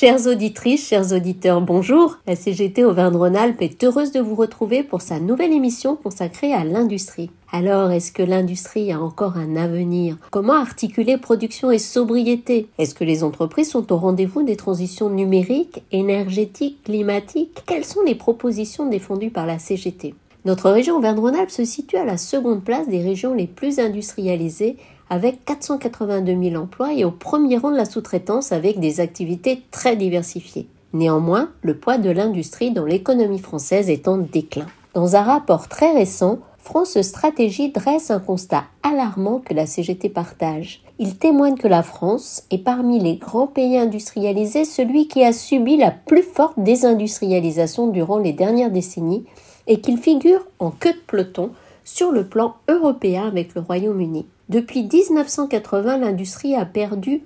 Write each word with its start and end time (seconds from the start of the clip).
Chères 0.00 0.28
auditrices, 0.28 0.86
chers 0.86 1.12
auditeurs, 1.12 1.60
bonjour. 1.60 2.18
La 2.28 2.36
CGT 2.36 2.84
Auvergne-Rhône-Alpes 2.84 3.60
est 3.62 3.82
heureuse 3.82 4.12
de 4.12 4.20
vous 4.20 4.36
retrouver 4.36 4.84
pour 4.84 5.02
sa 5.02 5.18
nouvelle 5.18 5.52
émission 5.52 5.96
consacrée 5.96 6.54
à 6.54 6.62
l'industrie. 6.62 7.30
Alors, 7.50 7.90
est-ce 7.90 8.12
que 8.12 8.22
l'industrie 8.22 8.92
a 8.92 9.00
encore 9.00 9.36
un 9.36 9.56
avenir? 9.56 10.16
Comment 10.30 10.52
articuler 10.54 11.18
production 11.18 11.72
et 11.72 11.80
sobriété? 11.80 12.68
Est-ce 12.78 12.94
que 12.94 13.02
les 13.02 13.24
entreprises 13.24 13.70
sont 13.72 13.92
au 13.92 13.96
rendez-vous 13.96 14.44
des 14.44 14.54
transitions 14.54 15.10
numériques, 15.10 15.82
énergétiques, 15.90 16.84
climatiques? 16.84 17.64
Quelles 17.66 17.84
sont 17.84 18.02
les 18.06 18.14
propositions 18.14 18.88
défendues 18.88 19.30
par 19.30 19.46
la 19.46 19.58
CGT 19.58 20.14
Notre 20.44 20.70
région 20.70 20.98
Auvergne-Rhône-Alpes 20.98 21.50
se 21.50 21.64
situe 21.64 21.96
à 21.96 22.04
la 22.04 22.18
seconde 22.18 22.62
place 22.62 22.86
des 22.86 23.02
régions 23.02 23.34
les 23.34 23.48
plus 23.48 23.80
industrialisées 23.80 24.76
avec 25.10 25.44
482 25.44 26.50
000 26.50 26.62
emplois 26.62 26.92
et 26.92 27.04
au 27.04 27.10
premier 27.10 27.58
rang 27.58 27.70
de 27.70 27.76
la 27.76 27.84
sous-traitance 27.84 28.52
avec 28.52 28.80
des 28.80 29.00
activités 29.00 29.62
très 29.70 29.96
diversifiées. 29.96 30.68
Néanmoins, 30.92 31.50
le 31.62 31.76
poids 31.76 31.98
de 31.98 32.10
l'industrie 32.10 32.70
dans 32.70 32.86
l'économie 32.86 33.38
française 33.38 33.90
est 33.90 34.08
en 34.08 34.18
déclin. 34.18 34.66
Dans 34.94 35.16
un 35.16 35.22
rapport 35.22 35.68
très 35.68 35.92
récent, 35.92 36.38
France 36.58 37.00
Stratégie 37.00 37.70
dresse 37.70 38.10
un 38.10 38.20
constat 38.20 38.64
alarmant 38.82 39.38
que 39.38 39.54
la 39.54 39.66
CGT 39.66 40.08
partage. 40.08 40.82
Il 40.98 41.16
témoigne 41.16 41.56
que 41.56 41.68
la 41.68 41.82
France 41.82 42.42
est 42.50 42.58
parmi 42.58 42.98
les 42.98 43.16
grands 43.16 43.46
pays 43.46 43.78
industrialisés 43.78 44.64
celui 44.64 45.08
qui 45.08 45.24
a 45.24 45.32
subi 45.32 45.76
la 45.76 45.90
plus 45.90 46.22
forte 46.22 46.58
désindustrialisation 46.58 47.88
durant 47.88 48.18
les 48.18 48.32
dernières 48.32 48.70
décennies 48.70 49.24
et 49.66 49.80
qu'il 49.80 49.98
figure 49.98 50.46
en 50.58 50.70
queue 50.70 50.92
de 50.92 51.00
peloton 51.06 51.50
sur 51.88 52.12
le 52.12 52.26
plan 52.26 52.56
européen 52.68 53.26
avec 53.26 53.54
le 53.54 53.62
Royaume-Uni. 53.62 54.26
Depuis 54.50 54.82
1980, 54.82 55.96
l'industrie 55.96 56.54
a 56.54 56.66
perdu 56.66 57.22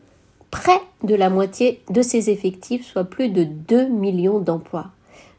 près 0.53 0.81
de 1.03 1.17
la 1.17 1.31
moitié 1.31 1.83
de 1.91 2.01
ses 2.01 2.31
effectifs, 2.31 2.87
soit 2.87 3.03
plus 3.03 3.29
de 3.29 3.43
2 3.43 3.89
millions 3.89 4.39
d'emplois. 4.39 4.87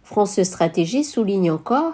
France 0.03 0.41
Stratégie 0.43 1.05
souligne 1.05 1.51
encore 1.51 1.93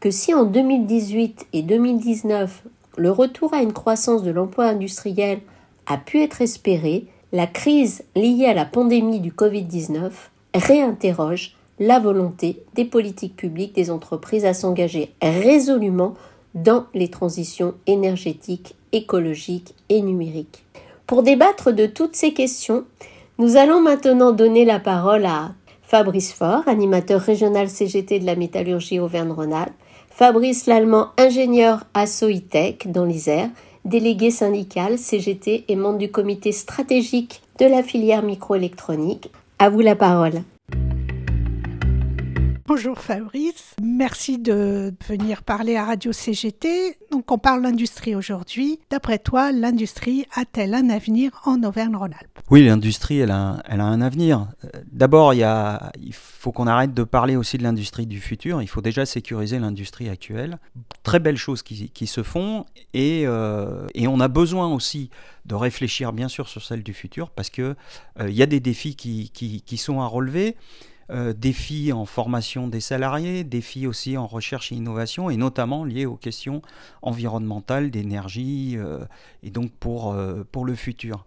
que 0.00 0.10
si 0.10 0.34
en 0.34 0.44
2018 0.44 1.46
et 1.54 1.62
2019 1.62 2.64
le 2.98 3.10
retour 3.10 3.54
à 3.54 3.62
une 3.62 3.72
croissance 3.72 4.22
de 4.22 4.30
l'emploi 4.30 4.66
industriel 4.66 5.40
a 5.86 5.96
pu 5.96 6.20
être 6.20 6.42
espéré, 6.42 7.06
la 7.32 7.46
crise 7.46 8.04
liée 8.14 8.46
à 8.46 8.54
la 8.54 8.66
pandémie 8.66 9.20
du 9.20 9.32
Covid-19 9.32 10.10
réinterroge 10.54 11.56
la 11.78 11.98
volonté 11.98 12.62
des 12.74 12.84
politiques 12.84 13.36
publiques 13.36 13.74
des 13.74 13.90
entreprises 13.90 14.44
à 14.44 14.52
s'engager 14.52 15.14
résolument 15.22 16.14
dans 16.56 16.86
les 16.94 17.08
transitions 17.08 17.74
énergétiques, 17.86 18.74
écologiques 18.92 19.74
et 19.88 20.00
numériques. 20.00 20.64
Pour 21.06 21.22
débattre 21.22 21.72
de 21.72 21.86
toutes 21.86 22.16
ces 22.16 22.32
questions, 22.32 22.84
nous 23.38 23.56
allons 23.56 23.80
maintenant 23.80 24.32
donner 24.32 24.64
la 24.64 24.80
parole 24.80 25.26
à 25.26 25.52
Fabrice 25.82 26.32
Faure, 26.32 26.66
animateur 26.66 27.20
régional 27.20 27.68
CGT 27.68 28.18
de 28.18 28.26
la 28.26 28.34
métallurgie 28.34 28.98
Auvergne-Rhône-Alpes, 28.98 29.74
Fabrice 30.10 30.66
Lallemand, 30.66 31.10
ingénieur 31.18 31.84
à 31.92 32.06
Soitec 32.06 32.90
dans 32.90 33.04
l'Isère, 33.04 33.50
délégué 33.84 34.30
syndical 34.30 34.98
CGT 34.98 35.66
et 35.68 35.76
membre 35.76 35.98
du 35.98 36.10
comité 36.10 36.52
stratégique 36.52 37.42
de 37.60 37.66
la 37.66 37.82
filière 37.82 38.22
microélectronique. 38.22 39.30
À 39.58 39.68
vous 39.68 39.80
la 39.80 39.94
parole. 39.94 40.42
Bonjour 42.68 42.98
Fabrice, 42.98 43.76
merci 43.80 44.38
de 44.38 44.92
venir 45.06 45.44
parler 45.44 45.76
à 45.76 45.84
Radio 45.84 46.10
CGT. 46.12 46.98
Donc 47.12 47.30
on 47.30 47.38
parle 47.38 47.62
d'industrie 47.62 48.16
aujourd'hui. 48.16 48.80
D'après 48.90 49.20
toi, 49.20 49.52
l'industrie 49.52 50.26
a-t-elle 50.34 50.74
un 50.74 50.90
avenir 50.90 51.30
en 51.44 51.62
Auvergne-Rhône-Alpes? 51.62 52.40
Oui, 52.50 52.64
l'industrie, 52.66 53.20
elle 53.20 53.30
a, 53.30 53.62
un 53.68 54.00
avenir. 54.00 54.48
D'abord, 54.90 55.32
il, 55.32 55.44
faut 56.12 56.50
qu'on 56.50 56.66
arrête 56.66 56.92
de 56.92 57.04
parler 57.04 57.36
aussi 57.36 57.56
de 57.56 57.62
l'industrie 57.62 58.06
du 58.06 58.20
futur. 58.20 58.60
Il 58.60 58.66
faut 58.68 58.82
déjà 58.82 59.06
sécuriser 59.06 59.60
l'industrie 59.60 60.08
actuelle. 60.08 60.58
Très 61.04 61.20
belles 61.20 61.36
choses 61.36 61.62
qui, 61.62 62.06
se 62.08 62.24
font 62.24 62.66
et, 62.94 63.22
euh, 63.26 63.86
et, 63.94 64.08
on 64.08 64.18
a 64.18 64.26
besoin 64.26 64.66
aussi 64.66 65.10
de 65.44 65.54
réfléchir 65.54 66.12
bien 66.12 66.26
sûr 66.26 66.48
sur 66.48 66.64
celle 66.64 66.82
du 66.82 66.94
futur 66.94 67.30
parce 67.30 67.48
qu'il 67.48 67.76
euh, 68.20 68.28
y 68.28 68.42
a 68.42 68.46
des 68.46 68.58
défis 68.58 68.96
qui 68.96 69.76
sont 69.76 70.00
à 70.00 70.06
relever. 70.06 70.56
Euh, 71.10 71.32
défis 71.32 71.92
en 71.92 72.04
formation 72.04 72.66
des 72.66 72.80
salariés, 72.80 73.44
défis 73.44 73.86
aussi 73.86 74.16
en 74.16 74.26
recherche 74.26 74.72
et 74.72 74.74
innovation, 74.74 75.30
et 75.30 75.36
notamment 75.36 75.84
liés 75.84 76.04
aux 76.04 76.16
questions 76.16 76.62
environnementales, 77.00 77.92
d'énergie, 77.92 78.74
euh, 78.76 78.98
et 79.44 79.50
donc 79.50 79.70
pour, 79.70 80.12
euh, 80.12 80.42
pour 80.50 80.64
le 80.64 80.74
futur. 80.74 81.24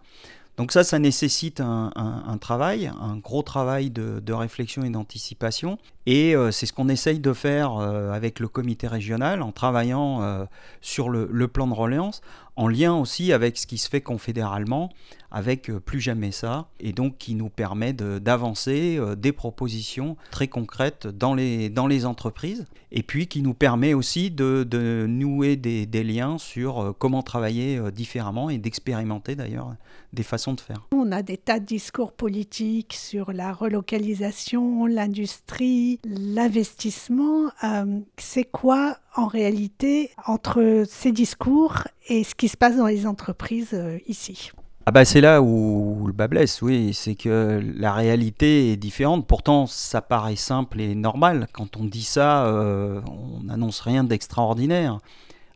Donc 0.58 0.72
ça, 0.72 0.84
ça 0.84 0.98
nécessite 0.98 1.60
un, 1.60 2.38
travail, 2.38 2.92
un 3.00 3.16
gros 3.16 3.40
travail 3.40 3.88
de, 3.88 4.32
réflexion 4.32 4.84
et 4.84 4.90
d'anticipation. 4.90 5.78
Et 6.04 6.34
c'est 6.50 6.66
ce 6.66 6.74
qu'on 6.74 6.90
essaye 6.90 7.18
de 7.18 7.32
faire 7.32 7.78
avec 7.78 8.40
le 8.40 8.48
comité 8.48 8.86
régional 8.86 9.40
en 9.40 9.52
travaillant 9.52 10.46
sur 10.82 11.08
le, 11.08 11.30
le, 11.32 11.48
plan 11.48 11.66
de 11.66 11.72
relance, 11.72 12.20
en 12.56 12.68
lien 12.68 12.94
aussi 12.94 13.32
avec 13.32 13.56
ce 13.56 13.66
qui 13.66 13.78
se 13.78 13.88
fait 13.88 14.02
confédéralement, 14.02 14.90
avec 15.30 15.70
euh, 15.70 15.80
plus 15.80 16.00
jamais 16.00 16.32
ça, 16.32 16.68
et 16.80 16.92
donc 16.92 17.18
qui 17.18 17.34
nous 17.34 17.48
permet 17.48 17.92
d'avancer 17.92 18.96
euh, 18.98 19.14
des 19.14 19.32
propositions 19.32 20.16
très 20.30 20.48
concrètes 20.48 21.06
dans 21.06 21.34
les, 21.34 21.70
entreprises, 22.04 22.66
et 22.92 23.02
puis 23.02 23.26
qui 23.26 23.42
nous 23.42 23.54
permet 23.54 23.94
aussi 23.94 24.30
de, 24.30 25.06
nouer 25.08 25.56
des, 25.56 26.04
liens 26.04 26.38
sur 26.38 26.80
euh, 26.80 26.92
comment 26.98 27.22
travailler 27.22 27.78
différemment 27.92 28.48
et 28.48 28.58
d'expérimenter 28.58 29.34
d'ailleurs 29.34 29.74
des 30.12 30.22
façons 30.22 30.54
de 30.54 30.60
faire. 30.60 30.88
On 30.92 31.12
a 31.12 31.22
des 31.22 31.36
tas 31.36 31.60
de 31.60 31.66
discours 31.66 32.12
politiques 32.12 32.94
sur 32.94 33.32
la 33.32 33.52
relocalisation, 33.52 34.86
l'industrie, 34.86 36.00
l'investissement. 36.04 37.50
C'est 38.16 38.44
quoi 38.44 38.96
en 39.14 39.26
réalité 39.26 40.10
entre 40.26 40.84
ces 40.88 41.12
discours 41.12 41.84
et 42.08 42.24
ce 42.24 42.34
qui 42.34 42.48
se 42.48 42.56
passe 42.56 42.76
dans 42.76 42.86
les 42.86 43.06
entreprises 43.06 43.78
ici? 44.06 44.50
Ah 44.86 44.92
bah 44.92 45.04
c'est 45.04 45.20
là 45.20 45.42
où 45.42 46.06
le 46.06 46.12
bas 46.12 46.26
blesse, 46.26 46.62
oui, 46.62 46.94
c'est 46.94 47.14
que 47.14 47.62
la 47.76 47.92
réalité 47.92 48.72
est 48.72 48.76
différente. 48.76 49.26
Pourtant, 49.26 49.66
ça 49.66 50.00
paraît 50.00 50.36
simple 50.36 50.80
et 50.80 50.94
normal. 50.94 51.48
Quand 51.52 51.76
on 51.76 51.84
dit 51.84 52.02
ça, 52.02 52.46
euh, 52.46 53.00
on 53.06 53.44
n'annonce 53.44 53.80
rien 53.80 54.04
d'extraordinaire, 54.04 54.98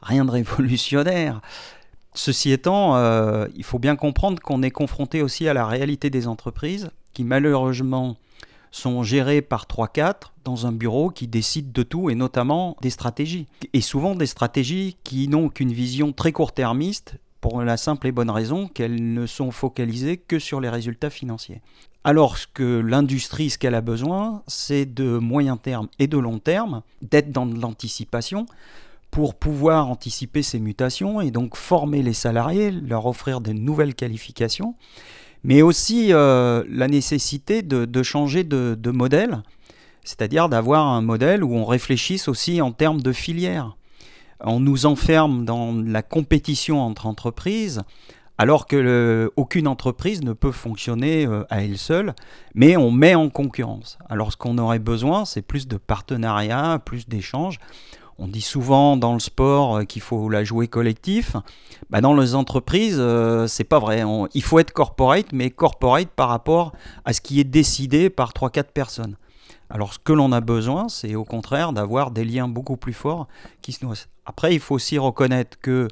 rien 0.03 0.27
de 0.27 0.31
révolutionnaire. 0.31 1.41
Ceci 2.12 2.53
étant, 2.53 2.97
euh, 2.97 3.47
il 3.57 3.65
faut 3.65 3.79
bien 3.79 3.97
comprendre 3.97 4.41
qu'on 4.41 4.62
est 4.62 4.71
confronté 4.71 5.23
aussi 5.23 5.49
à 5.49 5.55
la 5.55 5.67
réalité 5.67 6.11
des 6.11 6.29
entreprises 6.29 6.91
qui 7.15 7.25
malheureusement 7.25 8.17
sont 8.71 9.03
gérés 9.03 9.41
par 9.41 9.67
3-4 9.67 10.33
dans 10.45 10.67
un 10.67 10.73
bureau 10.73 11.11
qui 11.11 11.29
décide 11.29 11.73
de 11.73 11.83
tout 11.83 12.11
et 12.11 12.15
notamment 12.15 12.77
des 12.83 12.91
stratégies. 12.91 13.47
Et 13.73 13.81
souvent 13.81 14.15
des 14.15 14.27
stratégies 14.27 14.97
qui 15.03 15.29
n'ont 15.29 15.49
qu'une 15.49 15.73
vision 15.73 16.12
très 16.12 16.33
court-termiste 16.33 17.17
pour 17.44 17.60
la 17.60 17.77
simple 17.77 18.06
et 18.06 18.10
bonne 18.10 18.31
raison 18.31 18.69
qu'elles 18.69 19.12
ne 19.12 19.27
sont 19.27 19.50
focalisées 19.50 20.16
que 20.16 20.38
sur 20.38 20.62
les 20.62 20.71
résultats 20.71 21.10
financiers. 21.10 21.60
Alors 22.03 22.38
que 22.55 22.81
l'industrie, 22.81 23.50
ce 23.50 23.59
qu'elle 23.59 23.75
a 23.75 23.82
besoin, 23.82 24.43
c'est 24.47 24.87
de 24.87 25.19
moyen 25.19 25.59
terme 25.59 25.88
et 25.99 26.06
de 26.06 26.16
long 26.16 26.38
terme, 26.38 26.81
d'être 27.03 27.32
dans 27.32 27.44
l'anticipation 27.44 28.47
pour 29.10 29.34
pouvoir 29.34 29.91
anticiper 29.91 30.43
ces 30.43 30.59
mutations 30.59 31.21
et 31.21 31.31
donc 31.31 31.55
former 31.55 32.03
les 32.03 32.15
salariés, 32.15 32.71
leur 32.71 33.05
offrir 33.05 33.43
de 33.43 33.53
nouvelles 33.53 33.94
qualifications 33.94 34.75
mais 35.47 35.61
aussi 35.61 36.15
euh, 36.15 36.65
la 36.71 36.88
nécessité 36.88 37.61
de, 37.61 38.03
changer 38.03 38.44
de, 38.44 38.91
modèle, 38.91 39.43
c'est-à-dire 40.03 40.49
d'avoir 40.49 40.87
un 40.87 41.03
modèle 41.03 41.44
où 41.44 41.55
on 41.55 41.66
réfléchisse 41.66 42.26
aussi 42.26 42.62
en 42.62 42.73
termes 42.73 43.02
de 43.02 43.12
filière. 43.12 43.76
On 44.46 44.61
nous 44.61 44.85
enferme 44.85 45.44
dans 45.44 45.73
la 45.73 46.02
compétition 46.02 46.81
entre 46.81 47.06
entreprises, 47.06 47.82
alors 48.37 48.67
que 48.67 49.32
aucune 49.37 49.67
entreprise 49.67 50.23
ne 50.23 50.32
peut 50.32 50.52
fonctionner 50.52 51.25
euh, 51.25 51.44
à 51.50 51.62
elle 51.62 51.79
seule, 51.79 52.14
mais 52.55 52.76
on 52.76 52.91
met 52.91 53.14
en 53.14 53.31
concurrence. 53.31 53.96
Alors 54.08 54.32
ce 54.32 54.37
qu'on 54.37 54.58
aurait 54.58 54.81
besoin, 54.81 55.25
c'est 55.25 55.43
plus 55.43 55.69
de 55.69 55.76
partenariats, 55.76 56.81
plus 56.85 57.08
d'échanges. 57.08 57.58
On 58.19 58.29
dit 58.29 58.43
souvent 58.43 58.96
dans 58.96 59.14
le 59.14 59.20
sport 59.20 59.76
euh, 59.76 59.85
qu'il 59.85 60.02
faut 60.02 60.29
la 60.29 60.44
jouer 60.44 60.69
collectif. 60.69 61.37
Bah, 61.91 62.00
dans 62.00 62.14
les 62.14 62.35
entreprises, 62.35 62.96
euh, 62.99 63.46
c'est 63.46 63.64
pas 63.64 63.79
vrai. 63.79 64.02
il 64.35 64.43
faut 64.43 64.58
être 64.58 64.73
corporate, 64.73 65.32
mais 65.32 65.50
corporate 65.50 66.08
par 66.08 66.29
rapport 66.29 66.73
à 67.05 67.12
ce 67.12 67.20
qui 67.20 67.41
est 67.41 67.44
décidé 67.44 68.11
par 68.11 68.32
3-4 68.32 68.64
personnes. 68.64 69.17
Alors 69.70 69.94
ce 69.94 69.99
que 69.99 70.12
l'on 70.12 70.32
a 70.32 70.41
besoin, 70.41 70.88
c'est 70.88 71.14
au 71.14 71.25
contraire 71.25 71.73
d'avoir 71.73 72.11
des 72.11 72.25
liens 72.25 72.49
beaucoup 72.49 72.76
plus 72.76 72.93
forts 72.93 73.26
qui 73.62 73.73
se 73.73 73.85
nourrissent. 73.85 74.08
Après, 74.26 74.55
il 74.55 74.61
faut 74.61 74.75
aussi 74.75 74.99
reconnaître 74.99 75.59
que 75.61 75.88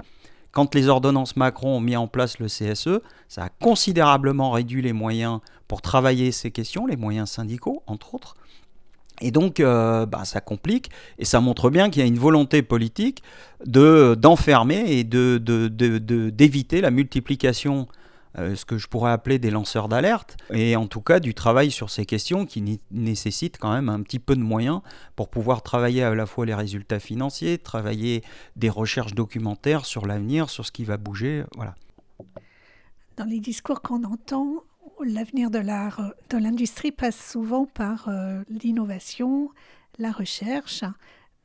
quand 0.53 0.75
les 0.75 0.89
ordonnances 0.89 1.37
Macron 1.37 1.77
ont 1.77 1.81
mis 1.81 1.97
en 1.97 2.07
place 2.07 2.39
le 2.39 2.47
CSE, 2.47 3.01
ça 3.29 3.45
a 3.45 3.49
considérablement 3.49 4.51
réduit 4.51 4.83
les 4.83 4.93
moyens 4.93 5.41
pour 5.67 5.81
travailler 5.83 6.31
ces 6.33 6.51
questions, 6.51 6.87
les 6.87 6.97
moyens 6.97 7.31
syndicaux, 7.31 7.83
entre 7.87 8.15
autres. 8.15 8.37
Et 9.23 9.31
donc, 9.31 9.61
euh, 9.61 10.05
bah, 10.05 10.25
ça 10.25 10.41
complique 10.41 10.91
et 11.19 11.25
ça 11.25 11.41
montre 11.41 11.71
bien 11.71 11.91
qu'il 11.91 12.03
y 12.03 12.05
a 12.05 12.09
une 12.09 12.19
volonté 12.19 12.63
politique 12.63 13.23
de 13.65 14.15
d'enfermer 14.19 14.99
et 14.99 15.05
de, 15.05 15.39
d'éviter 16.31 16.81
la 16.81 16.91
multiplication 16.91 17.89
euh, 18.39 18.55
ce 18.55 18.65
que 18.65 18.79
je 18.79 18.89
pourrais 18.89 19.13
appeler 19.13 19.39
des 19.39 19.51
lanceurs 19.51 19.89
d'alerte, 19.89 20.37
et 20.51 20.77
en 20.77 20.87
tout 20.87 21.01
cas 21.01 21.21
du 21.21 21.35
travail 21.35 21.71
sur 21.71 21.91
ces 21.91 22.07
questions 22.07 22.47
qui 22.47 22.81
nécessitent 22.91 23.59
quand 23.59 23.73
même 23.73 23.89
un 23.89 24.03
petit 24.03 24.19
peu 24.19 24.37
de 24.37 24.43
moyens 24.43 24.81
pour 25.17 25.29
pouvoir 25.29 25.63
travailler 25.63 26.03
à 26.03 26.15
la 26.15 26.27
fois 26.27 26.47
les 26.47 26.55
résultats 26.55 27.01
financiers, 27.01 27.59
travailler 27.59 28.23
des 28.57 28.71
recherches 28.71 29.15
documentaires 29.15 29.85
sur 29.85 30.07
l'avenir, 30.07 30.51
sur 30.51 30.65
ce 30.65 30.73
qui 30.73 30.85
va 30.85 30.97
bouger, 30.97 31.45
voilà. 31.57 31.75
Dans 33.17 33.25
les 33.25 33.41
discours 33.41 33.83
qu'on 33.83 34.05
entend, 34.05 34.65
l'avenir 35.05 35.51
de 35.51 35.59
l'art, 35.59 36.13
de 36.31 36.39
l'industrie 36.39 36.93
passe 36.93 37.31
souvent 37.31 37.67
par 37.67 38.09
euh, 38.09 38.43
l'innovation, 38.49 39.51
la 39.99 40.13
recherche. 40.13 40.85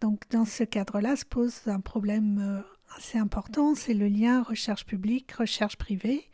Donc 0.02 0.22
dans 0.30 0.46
ce 0.46 0.64
cadre-là 0.64 1.16
se 1.16 1.26
pose 1.26 1.68
un 1.68 1.80
problème 1.80 2.40
euh, 2.40 2.98
assez 2.98 3.18
important, 3.18 3.76
c'est 3.76 3.94
le 3.94 4.08
lien 4.08 4.44
recherche 4.44 4.86
publique, 4.86 5.32
recherche 5.34 5.76
privée. 5.76 6.30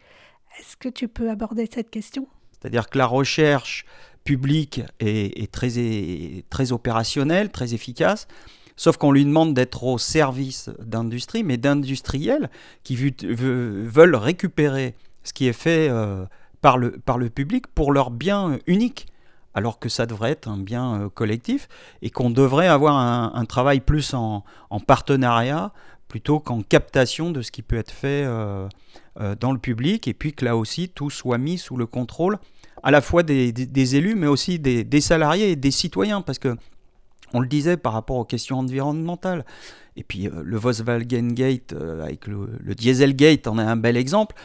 Est-ce 0.60 0.78
que 0.78 0.90
tu 0.90 1.08
peux 1.08 1.30
aborder 1.30 1.68
cette 1.72 1.90
question? 1.90 2.28
C'est-à-dire 2.52 2.90
que 2.90 2.98
la 2.98 3.06
recherche 3.06 3.86
publique 4.24 4.82
est, 5.00 5.52
très, 5.52 6.72
opérationnelle, 6.72 7.52
très 7.52 7.74
efficace, 7.74 8.28
sauf 8.76 8.98
qu'on 8.98 9.12
lui 9.12 9.26
demande 9.26 9.54
d'être 9.54 9.84
au 9.84 9.98
service 9.98 10.70
d'industrie, 10.80 11.44
mais 11.44 11.58
d'industriels 11.58 12.50
qui 12.84 12.96
veulent 12.96 14.16
récupérer 14.16 14.96
ce 15.24 15.34
qui 15.34 15.48
est 15.48 15.54
fait 15.54 15.90
euh, 15.90 16.26
par, 16.62 16.78
le, 16.78 16.92
par 16.92 17.18
le 17.18 17.30
public 17.30 17.68
pour 17.68 17.92
leur 17.92 18.12
bien 18.12 18.60
unique 18.68 19.08
alors 19.54 19.80
que 19.80 19.90
ça 19.90 20.06
devrait 20.06 20.32
être 20.32 20.48
un 20.48 20.58
bien 20.58 21.02
euh, 21.02 21.10
collectif 21.10 21.68
et 22.02 22.10
qu'on 22.10 22.30
devrait 22.30 22.68
avoir 22.68 22.96
un, 22.98 23.46
travail 23.46 23.80
plus 23.80 24.14
en, 24.14 24.44
partenariat 24.88 25.72
plutôt 26.14 26.40
qu'en 26.40 26.62
captation 26.62 27.32
de 27.32 27.42
ce 27.42 27.50
qui 27.50 27.64
peut 27.64 27.76
être 27.76 27.90
fait 27.90 28.24
euh, 28.24 28.68
euh, 29.20 29.34
dans 29.40 29.52
le 29.52 29.58
public. 29.58 30.08
Et 30.08 30.14
puis 30.14 30.32
que 30.32 30.46
là 30.46 30.56
aussi 30.56 30.90
tout 30.90 31.10
soit 31.10 31.40
mis 31.40 31.58
sous 31.58 31.76
le 31.76 31.88
contrôle 31.88 32.38
à 32.84 32.92
la 32.92 33.02
fois 33.02 33.24
des, 33.24 33.96
élus 33.96 34.14
mais 34.14 34.28
aussi 34.28 34.60
des, 34.60 35.02
salariés 35.02 35.50
et 35.50 35.56
des 35.56 35.72
citoyens. 35.72 36.22
Parce 36.22 36.38
que 36.38 36.56
on 37.34 37.40
le 37.40 37.48
disait 37.48 37.78
par 37.78 37.94
rapport 37.94 38.18
aux 38.18 38.26
questions 38.26 38.60
environnementales. 38.60 39.44
Et 39.96 40.04
puis 40.04 40.30
le 40.32 40.56
Volkswagen 40.56 41.30
Gate 41.30 41.74
avec 41.74 42.28
le, 42.28 42.60
le 42.60 42.76
Dieselgate 42.76 43.48
en 43.48 43.58
est 43.58 43.64
un 43.64 43.76
bel 43.76 43.98
exemple 43.98 44.36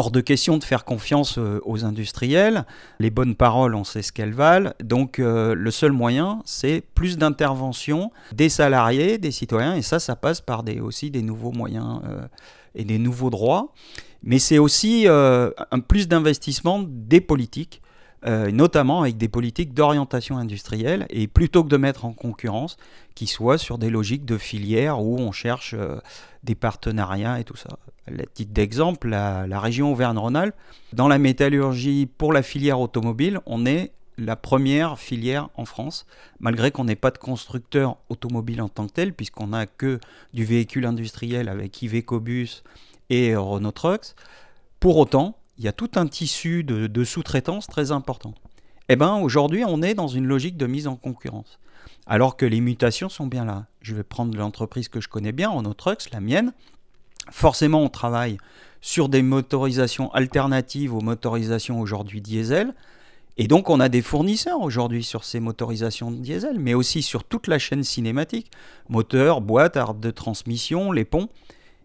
hors 0.00 0.10
de 0.10 0.22
question 0.22 0.56
de 0.56 0.64
faire 0.64 0.86
confiance 0.86 1.36
euh, 1.36 1.60
aux 1.62 1.84
industriels. 1.84 2.64
Les 3.00 3.10
bonnes 3.10 3.34
paroles, 3.34 3.74
on 3.74 3.84
sait 3.84 4.00
ce 4.00 4.12
qu'elles 4.12 4.32
valent. 4.32 4.72
Donc 4.82 5.18
euh, 5.18 5.54
le 5.54 5.70
seul 5.70 5.92
moyen, 5.92 6.40
c'est 6.46 6.82
plus 6.94 7.18
d'intervention 7.18 8.10
des 8.32 8.48
salariés, 8.48 9.18
des 9.18 9.30
citoyens. 9.30 9.74
Et 9.74 9.82
ça, 9.82 9.98
ça 10.00 10.16
passe 10.16 10.40
par 10.40 10.62
des, 10.62 10.80
aussi 10.80 11.10
des 11.10 11.20
nouveaux 11.20 11.52
moyens 11.52 12.00
euh, 12.08 12.22
et 12.74 12.84
des 12.84 12.98
nouveaux 12.98 13.28
droits. 13.28 13.74
Mais 14.22 14.38
c'est 14.38 14.58
aussi 14.58 15.06
un 15.08 15.80
plus 15.86 16.06
d'investissement 16.06 16.84
des 16.86 17.22
politiques. 17.22 17.80
Notamment 18.26 19.02
avec 19.02 19.16
des 19.16 19.28
politiques 19.28 19.72
d'orientation 19.72 20.36
industrielle, 20.36 21.06
et 21.10 21.26
plutôt 21.26 21.64
que 21.64 21.68
de 21.68 21.76
mettre 21.76 22.04
en 22.04 22.12
concurrence, 22.12 22.76
qui 23.14 23.26
soient 23.26 23.58
sur 23.58 23.78
des 23.78 23.90
logiques 23.90 24.24
de 24.24 24.38
filière 24.38 25.00
où 25.00 25.18
on 25.18 25.32
cherche 25.32 25.74
des 26.42 26.54
partenariats 26.54 27.40
et 27.40 27.44
tout 27.44 27.56
ça. 27.56 27.78
Le 28.08 28.26
titre 28.26 28.52
d'exemple, 28.52 29.08
la, 29.08 29.60
région 29.60 29.92
Auvergne-Rhône-Alpes, 29.92 30.54
dans 30.92 31.08
la 31.08 31.18
métallurgie 31.18 32.06
pour 32.06 32.32
la 32.32 32.42
filière 32.42 32.80
automobile, 32.80 33.40
on 33.46 33.66
est 33.66 33.92
la 34.18 34.36
première 34.36 34.98
filière 34.98 35.48
en 35.56 35.64
France, 35.64 36.06
malgré 36.40 36.70
qu'on 36.70 36.84
n'ait 36.84 36.96
pas 36.96 37.10
de 37.10 37.18
constructeur 37.18 37.96
automobile 38.08 38.60
en 38.60 38.68
tant 38.68 38.86
que 38.86 38.92
tel, 38.92 39.14
puisqu'on 39.14 39.48
n'a 39.48 39.66
que 39.66 39.98
du 40.34 40.44
véhicule 40.44 40.86
industriel 40.86 41.48
avec 41.48 41.80
Iveco 41.82 42.20
Bus 42.20 42.62
et 43.08 43.34
Renault 43.34 43.72
Trucks. 43.72 44.14
Pour 44.78 44.98
autant, 44.98 45.36
il 45.60 45.64
y 45.64 45.68
a 45.68 45.72
tout 45.72 45.90
un 45.96 46.06
tissu 46.06 46.64
de, 46.64 47.04
sous-traitance 47.04 47.66
très 47.66 47.92
important. 47.92 48.32
Eh 48.88 48.96
bien, 48.96 49.16
aujourd'hui, 49.16 49.62
on 49.66 49.82
est 49.82 49.92
dans 49.92 50.08
une 50.08 50.24
logique 50.24 50.56
de 50.56 50.66
mise 50.66 50.86
en 50.86 50.96
concurrence 50.96 51.58
alors 52.06 52.38
que 52.38 52.46
les 52.46 52.62
mutations 52.62 53.10
sont 53.10 53.26
bien 53.26 53.44
là. 53.44 53.66
Je 53.82 53.94
vais 53.94 54.02
prendre 54.02 54.36
l'entreprise 54.36 54.88
que 54.88 55.02
je 55.02 55.08
connais 55.08 55.32
bien, 55.32 55.50
Renault 55.50 55.74
Trucks, 55.74 56.10
la 56.12 56.20
mienne. 56.20 56.54
Forcément, 57.30 57.82
on 57.82 57.90
travaille 57.90 58.38
sur 58.80 59.10
des 59.10 59.20
motorisations 59.20 60.10
alternatives 60.12 60.94
aux 60.94 61.02
motorisations 61.02 61.78
aujourd'hui 61.78 62.22
diesel. 62.22 62.74
Et 63.36 63.46
donc, 63.46 63.68
on 63.68 63.80
a 63.80 63.90
des 63.90 64.02
fournisseurs 64.02 64.62
aujourd'hui 64.62 65.04
sur 65.04 65.24
ces 65.24 65.40
motorisations 65.40 66.10
diesel, 66.10 66.58
mais 66.58 66.72
aussi 66.72 67.02
sur 67.02 67.22
toute 67.22 67.48
la 67.48 67.58
chaîne 67.58 67.84
cinématique 67.84 68.50
moteur, 68.88 69.42
boîte, 69.42 69.76
arbre 69.76 70.00
de 70.00 70.10
transmission, 70.10 70.90
les 70.90 71.04
ponts. 71.04 71.28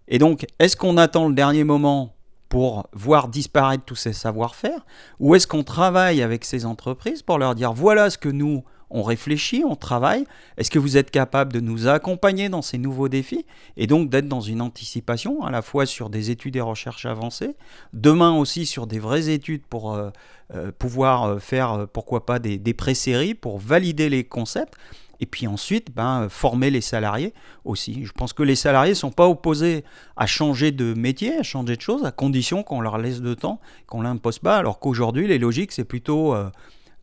Et 0.08 0.18
donc, 0.18 0.46
est-ce 0.60 0.78
qu'on 0.78 0.96
attend 0.96 1.28
le 1.28 1.36
dernier 1.36 1.66
moment 1.66 2.15
pour 2.50 2.88
voir 2.94 3.28
disparaître 3.28 3.84
tous 3.86 3.96
ces 3.96 4.14
savoir-faire 4.14 4.86
Ou 5.20 5.36
est-ce 5.36 5.48
qu'on 5.48 5.64
travaille 5.64 6.22
avec 6.22 6.46
ces 6.46 6.66
entreprises 6.66 7.22
pour 7.22 7.38
leur 7.38 7.56
dire 7.56 7.74
voilà 7.74 8.10
ce 8.10 8.18
que 8.18 8.30
nous, 8.30 8.64
on 8.90 9.04
réfléchit, 9.04 9.64
on 9.66 9.76
travaille. 9.76 10.26
Est-ce 10.58 10.72
que 10.72 10.80
vous 10.80 10.98
êtes 10.98 11.12
capable 11.12 11.52
de 11.54 11.60
nous 11.60 11.88
accompagner 11.88 12.50
dans 12.50 12.62
ces 12.62 12.78
nouveaux 12.78 13.10
défis 13.10 13.46
et 13.78 13.88
donc 13.88 14.10
d'être 14.10 14.28
dans 14.28 14.42
une 14.42 14.62
anticipation 14.62 15.44
à 15.44 15.52
la 15.52 15.62
fois 15.62 15.86
sur 15.86 16.10
des 16.10 16.32
études 16.32 16.56
et 16.56 16.62
recherches 16.62 17.06
avancées, 17.06 17.56
demain 17.94 18.38
aussi 18.38 18.66
sur 18.66 18.88
des 18.88 19.00
vraies 19.00 19.30
études 19.30 19.64
pour 19.64 19.94
euh, 19.94 20.12
euh, 20.54 20.72
pouvoir 20.72 21.24
euh, 21.24 21.40
faire, 21.40 21.88
pourquoi 21.92 22.26
pas, 22.26 22.40
des, 22.40 22.58
des 22.58 22.74
pré-séries 22.74 23.34
pour 23.34 23.60
valider 23.60 24.10
les 24.10 24.24
concepts 24.24 24.76
et 25.20 25.26
puis 25.26 25.48
ensuite 25.48 25.94
ben, 25.94 26.28
former 26.30 26.70
les 26.70 26.82
salariés 26.82 27.34
aussi. 27.64 28.06
Je 28.06 28.12
pense 28.12 28.34
que 28.34 28.44
les 28.44 28.56
salariés 28.56 28.92
ne 28.92 28.96
sont 28.96 29.12
pas 29.12 29.28
opposés 29.28 29.84
à 30.18 30.26
changer 30.26 30.72
de 30.72 30.94
métier, 30.94 31.38
à 31.38 31.44
changer 31.44 31.76
de 31.76 31.82
choses, 31.82 32.06
à 32.06 32.12
condition 32.12 32.64
qu'on 32.64 32.82
leur 32.82 32.98
laisse 32.98 33.22
de 33.22 33.34
temps, 33.34 33.60
qu'on 33.88 34.00
ne 34.00 34.04
l'impose 34.04 34.40
pas, 34.40 34.58
alors 34.58 34.80
qu'aujourd'hui, 34.80 35.28
les 35.28 35.38
logiques, 35.38 35.72
c'est 35.72 35.86
plutôt 35.86 36.36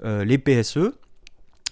les 0.02 0.38
PSE, 0.38 0.92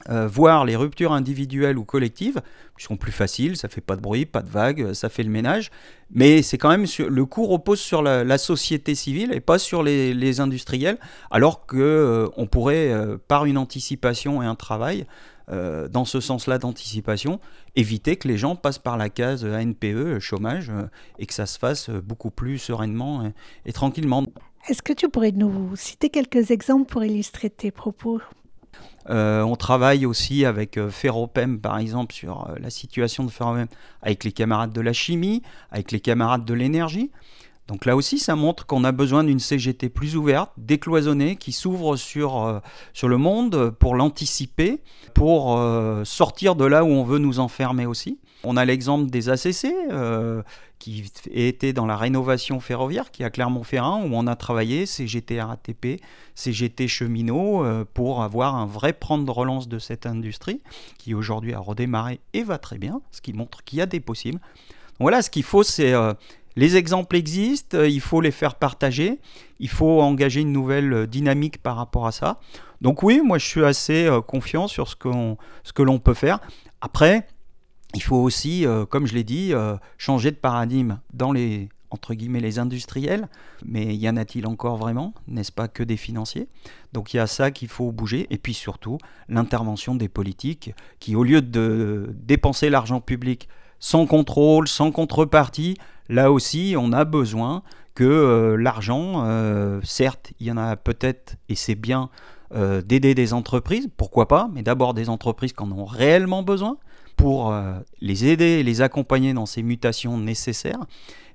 euh, 0.09 0.27
voir 0.27 0.65
les 0.65 0.77
ruptures 0.77 1.13
individuelles 1.13 1.77
ou 1.77 1.85
collectives, 1.85 2.41
qui 2.79 2.85
sont 2.85 2.97
plus 2.97 3.13
faciles, 3.13 3.59
ça 3.59 3.69
fait 3.69 3.83
pas 3.83 3.97
de 3.97 4.01
bruit, 4.01 4.25
pas 4.25 4.41
de 4.41 4.49
vagues, 4.49 4.95
ça 4.95 5.11
fait 5.11 5.23
le 5.23 5.29
ménage, 5.29 5.71
mais 6.11 6.41
c'est 6.41 6.57
quand 6.57 6.71
même 6.71 6.87
le 7.07 7.25
cours 7.27 7.51
repose 7.51 7.81
sur 7.81 8.01
la, 8.01 8.39
société 8.39 8.95
civile 8.95 9.31
et 9.35 9.41
pas 9.41 9.59
sur 9.59 9.83
les, 9.83 10.41
industriels, 10.41 10.97
alors 11.31 11.67
que 11.67 11.77
euh, 11.77 12.29
on 12.39 12.47
pourrait, 12.47 12.91
euh, 12.91 13.19
par 13.29 13.45
une 13.45 13.59
anticipation 13.59 14.43
et 14.43 14.47
un 14.47 14.55
travail, 14.55 15.05
dans 15.49 16.05
ce 16.05 16.21
sens-là 16.21 16.59
d'anticipation, 16.59 17.41
éviter 17.77 18.17
que 18.17 18.29
les 18.29 18.39
gens 18.39 18.57
passent 18.57 18.79
par 18.79 18.97
la 18.97 19.09
case 19.09 19.45
ANPE, 19.45 20.19
chômage, 20.21 20.71
et 21.19 21.27
que 21.27 21.35
ça 21.35 21.47
se 21.47 21.59
fasse 21.59 21.91
beaucoup 21.91 22.31
plus 22.31 22.59
sereinement 22.59 23.33
et 23.67 23.73
tranquillement. 23.73 24.25
Est-ce 24.69 24.83
que 24.83 24.93
tu 24.93 25.09
pourrais 25.09 25.33
nous 25.33 25.75
citer 25.75 26.11
quelques 26.11 26.51
exemples 26.51 26.85
pour 26.85 27.03
illustrer 27.03 27.51
tes 27.51 27.71
propos? 27.71 28.21
Euh, 29.09 29.43
on 29.43 29.57
travaille 29.57 30.05
aussi 30.07 30.45
avec 30.45 30.77
euh, 30.77 30.91
Ferropem, 30.91 31.61
par 31.61 31.79
exemple, 31.79 32.15
sur 32.15 32.49
euh, 32.49 32.57
la 32.61 32.71
situation 32.71 33.25
de 33.25 33.31
Ferropem, 33.31 33.67
avec 34.03 34.25
les 34.25 34.33
camarades 34.33 34.73
de 34.73 34.81
la 34.81 34.93
chimie, 34.93 35.43
avec 35.71 35.91
les 35.91 36.01
camarades 36.01 36.45
de 36.45 36.55
l'énergie. 36.55 37.11
Donc 37.71 37.87
là 37.87 37.97
aussi, 37.97 38.19
ça 38.19 38.37
montre 38.37 38.67
qu'on 38.67 38.85
a 38.85 38.93
besoin 38.93 39.25
d'une 39.25 39.39
CGT 39.39 39.89
plus 39.89 40.17
ouverte, 40.17 40.51
décloisonnée, 40.59 41.37
qui 41.37 41.53
s'ouvre 41.53 41.97
sur, 41.97 42.61
sur 42.93 43.09
le 43.09 43.17
monde 43.17 43.71
pour 43.79 43.95
l'anticiper, 43.95 44.83
pour 45.15 45.57
sortir 46.05 46.57
de 46.57 46.65
là 46.65 46.83
où 46.85 46.89
on 46.89 47.05
veut 47.05 47.19
nous 47.19 47.39
enfermer 47.39 47.87
aussi. 47.87 48.19
On 48.43 48.57
a 48.57 48.65
l'exemple 48.65 49.09
des 49.09 49.29
ACC, 49.29 49.73
qui 50.81 51.13
était 51.31 51.73
dans 51.75 51.87
la 51.87 51.97
rénovation 51.97 52.59
ferroviaire, 52.59 53.13
qui 53.13 53.23
est 53.23 53.27
à 53.27 53.31
Clermont-Ferrand, 53.31 54.03
où 54.03 54.11
on 54.13 54.27
a 54.27 54.35
travaillé 54.35 54.87
CGT 54.87 55.41
RATP, 55.41 56.01
CGT 56.35 56.89
cheminot, 56.89 57.65
euh, 57.65 57.85
pour 57.93 58.23
avoir 58.23 58.57
un 58.57 58.67
vrai 58.67 58.95
prendre 58.95 59.25
de 59.27 59.31
relance 59.31 59.69
de 59.69 59.79
cette 59.79 60.07
industrie, 60.07 60.63
qui 60.99 61.15
aujourd'hui 61.15 61.53
a 61.53 61.61
redémarré 61.61 62.21
et 62.33 62.43
va 62.43 62.57
très 62.57 62.79
bien, 62.79 63.03
ce 63.13 63.21
qui 63.21 63.35
montre 63.35 63.63
qu'il 63.63 63.79
y 63.79 63.83
a 63.83 63.87
des 63.87 64.01
possibles. 64.01 64.41
voilà, 64.99 65.23
ce 65.23 65.31
qu'il 65.31 65.45
faut, 65.45 65.63
c'est... 65.63 65.93
Euh, 65.93 66.15
les 66.61 66.77
exemples 66.77 67.17
existent, 67.17 67.79
euh, 67.79 67.89
il 67.89 68.01
faut 68.01 68.21
les 68.21 68.31
faire 68.31 68.55
partager, 68.55 69.19
il 69.59 69.69
faut 69.69 70.01
engager 70.03 70.41
une 70.43 70.53
nouvelle 70.53 71.07
dynamique 71.07 71.63
par 71.63 71.77
rapport 71.77 72.07
à 72.07 72.13
ça. 72.13 72.39
Donc 72.81 73.03
oui, 73.03 73.21
moi 73.25 73.39
je 73.39 73.47
suis 73.47 73.65
assez 73.65 74.09
confiant 74.27 74.69
sur 74.69 74.89
ce, 74.89 74.97
ce 75.65 75.73
que 75.73 75.83
l'on 75.83 75.99
peut 75.99 76.15
faire. 76.15 76.39
Après, 76.81 77.27
il 77.95 78.03
faut 78.03 78.17
aussi, 78.17 78.67
euh, 78.67 78.87
comme 78.87 79.07
je 79.07 79.15
l'ai 79.15 79.25
dit, 79.25 79.53
euh, 79.53 79.77
changer 79.99 80.31
de 80.31 80.37
paradigme 80.37 80.99
dans 81.13 81.33
les 81.33 81.69
entre 81.93 82.15
guillemets 82.15 82.39
les 82.39 82.61
industriels, 82.61 83.29
mais 83.65 83.97
y 83.97 84.09
en 84.09 84.17
a-t-il 84.17 84.47
encore 84.47 84.77
vraiment 84.77 85.13
N'est-ce 85.27 85.51
pas 85.51 85.67
que 85.67 85.83
des 85.83 85.97
financiers? 85.97 86.47
Donc 86.93 87.13
il 87.13 87.17
y 87.17 87.21
a 87.21 87.27
ça 87.27 87.51
qu'il 87.51 87.67
faut 87.67 87.91
bouger, 87.91 88.29
et 88.31 88.39
puis 88.39 88.55
surtout 88.55 88.99
l'intervention 89.29 89.97
des 89.97 90.09
politiques 90.09 90.73
qui, 91.01 91.17
au 91.17 91.25
lieu 91.25 91.43
de 91.43 92.15
dépenser 92.15 92.71
l'argent 92.71 93.01
public 93.01 93.49
sans 93.81 94.07
contrôle, 94.07 94.69
sans 94.69 94.93
contrepartie, 94.93 95.77
là 96.09 96.31
aussi 96.31 96.77
on 96.79 96.93
a 96.93 97.05
besoin 97.05 97.63
que 97.95 98.05
euh, 98.05 98.57
l'argent, 98.57 99.27
certes, 99.83 100.33
il 100.39 100.47
y 100.47 100.53
en 100.53 100.57
a 100.57 100.77
peut-être, 100.77 101.37
et 101.49 101.57
c'est 101.57 101.75
bien 101.75 102.09
d'aider 102.53 103.15
des 103.15 103.33
entreprises, 103.33 103.89
pourquoi 103.97 104.27
pas, 104.27 104.49
mais 104.53 104.63
d'abord 104.63 104.93
des 104.93 105.09
entreprises 105.09 105.53
qui 105.53 105.63
en 105.63 105.71
ont 105.71 105.85
réellement 105.85 106.43
besoin, 106.43 106.79
pour 107.21 107.53
euh, 107.53 107.75
les 108.01 108.25
aider 108.25 108.63
les 108.63 108.81
accompagner 108.81 109.35
dans 109.35 109.45
ces 109.45 109.63
mutations 109.63 110.17
nécessaires, 110.17 110.87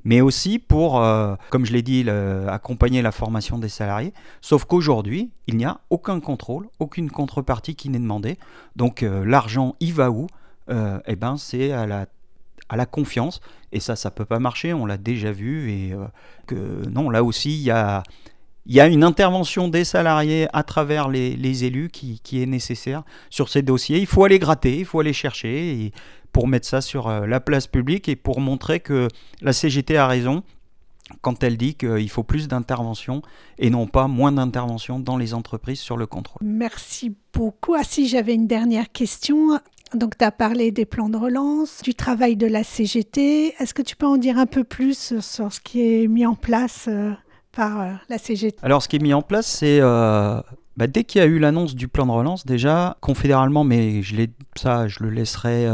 mais 0.03 0.19
aussi 0.19 0.57
pour, 0.57 0.99
euh, 0.99 1.35
comme 1.51 1.65
je 1.65 1.73
l'ai 1.73 1.83
dit, 1.83 2.07
accompagner 2.47 3.01
la 3.03 3.11
formation 3.11 3.59
des 3.59 3.69
salariés. 3.69 4.13
Sauf 4.41 4.65
qu'aujourd'hui, 4.65 5.29
il 5.47 5.57
n'y 5.57 5.65
a 5.65 5.79
aucun 5.91 6.19
contrôle, 6.19 6.67
aucune 6.79 7.11
contrepartie 7.11 7.75
qui 7.75 7.89
n'est 7.89 7.99
demandée. 7.99 8.37
Donc 8.75 9.03
l'argent, 9.03 9.75
il 9.79 9.93
va 9.93 10.09
où? 10.09 10.27
Eh 10.69 11.15
ben, 11.15 11.37
c'est 11.37 11.71
à 11.71 11.85
la 11.85 12.07
à 12.69 12.75
la 12.75 12.85
confiance. 12.85 13.41
Et 13.71 13.79
ça, 13.79 13.95
ça 13.95 14.11
peut 14.11 14.25
pas 14.25 14.39
marcher, 14.39 14.73
on 14.73 14.85
l'a 14.85 14.97
déjà 14.97 15.31
vu. 15.31 15.71
Et 15.71 15.93
que 16.47 16.87
non, 16.89 17.09
là 17.09 17.23
aussi, 17.23 17.51
il 17.51 17.63
y 17.63 17.71
a, 17.71 18.03
y 18.65 18.79
a 18.79 18.87
une 18.87 19.03
intervention 19.03 19.67
des 19.67 19.83
salariés 19.83 20.47
à 20.53 20.63
travers 20.63 21.09
les, 21.09 21.63
élus 21.63 21.89
qui, 21.89 22.41
est 22.41 22.45
nécessaire 22.45 23.03
sur 23.29 23.49
ces 23.49 23.61
dossiers. 23.61 23.99
Il 23.99 24.07
faut 24.07 24.23
aller 24.23 24.39
gratter, 24.39 24.79
il 24.79 24.85
faut 24.85 24.99
aller 24.99 25.13
chercher 25.13 25.91
pour 26.31 26.47
mettre 26.49 26.67
ça 26.67 26.81
sur 26.81 27.07
euh, 27.07 27.25
la 27.25 27.39
place 27.39 27.65
publique 27.65 28.09
et 28.09 28.17
pour 28.17 28.41
montrer 28.41 28.81
que 28.81 29.07
la 29.41 29.53
CGT 29.53 29.95
a 29.95 30.05
raison 30.05 30.43
quand 31.21 31.43
elle 31.43 31.55
dit 31.55 31.75
qu'il 31.75 32.09
faut 32.09 32.23
plus 32.23 32.49
d'intervention 32.49 33.21
et 33.57 33.69
non 33.69 33.87
pas 33.87 34.07
moins 34.07 34.33
d'intervention 34.33 34.99
dans 34.99 35.15
les 35.15 35.33
entreprises 35.33 35.79
sur 35.79 35.95
le 35.95 36.07
contrôle. 36.07 36.41
Merci 36.43 37.15
beaucoup. 37.33 37.75
Ah 37.75 37.83
si, 37.83 38.07
j'avais 38.07 38.33
une 38.33 38.47
dernière 38.47 38.91
question. 38.91 39.59
Donc, 39.95 40.17
tu 40.17 40.25
as 40.25 40.31
parlé 40.31 40.71
des 40.71 40.85
plans 40.85 41.09
de 41.09 41.17
relance, 41.17 41.81
du 41.81 41.95
travail 41.95 42.35
de 42.35 42.47
la 42.47 42.63
CGT. 42.63 43.53
Est-ce 43.59 43.73
que 43.73 43.81
tu 43.81 43.95
peux 43.95 44.05
en 44.05 44.17
dire 44.17 44.37
un 44.37 44.45
peu 44.45 44.63
plus 44.63 45.19
sur 45.19 45.53
ce 45.53 45.59
qui 45.59 45.81
est 45.81 46.07
mis 46.07 46.25
en 46.25 46.35
place 46.35 46.85
euh, 46.87 47.11
par 47.51 47.81
euh, 47.81 47.91
la 48.09 48.17
CGT 48.17 48.57
Alors, 48.61 48.83
ce 48.83 48.89
qui 48.89 48.97
est 48.97 48.99
mis 48.99 49.13
en 49.13 49.21
place, 49.21 49.47
c'est 49.47 49.79
euh, 49.79 50.41
bah, 50.75 50.87
dès 50.87 51.05
qu'il 51.05 51.19
y 51.19 51.23
a 51.23 51.27
eu 51.27 51.39
l'annonce 51.39 51.75
du 51.75 51.87
plan 51.87 52.05
de 52.05 52.11
relance, 52.11 52.45
déjà 52.45 52.97
confédéralement, 52.99 53.63
mais 53.63 54.01
je 54.01 54.15
ça, 54.57 54.87
je 54.87 55.03
le 55.03 55.09
laisserai 55.09 55.67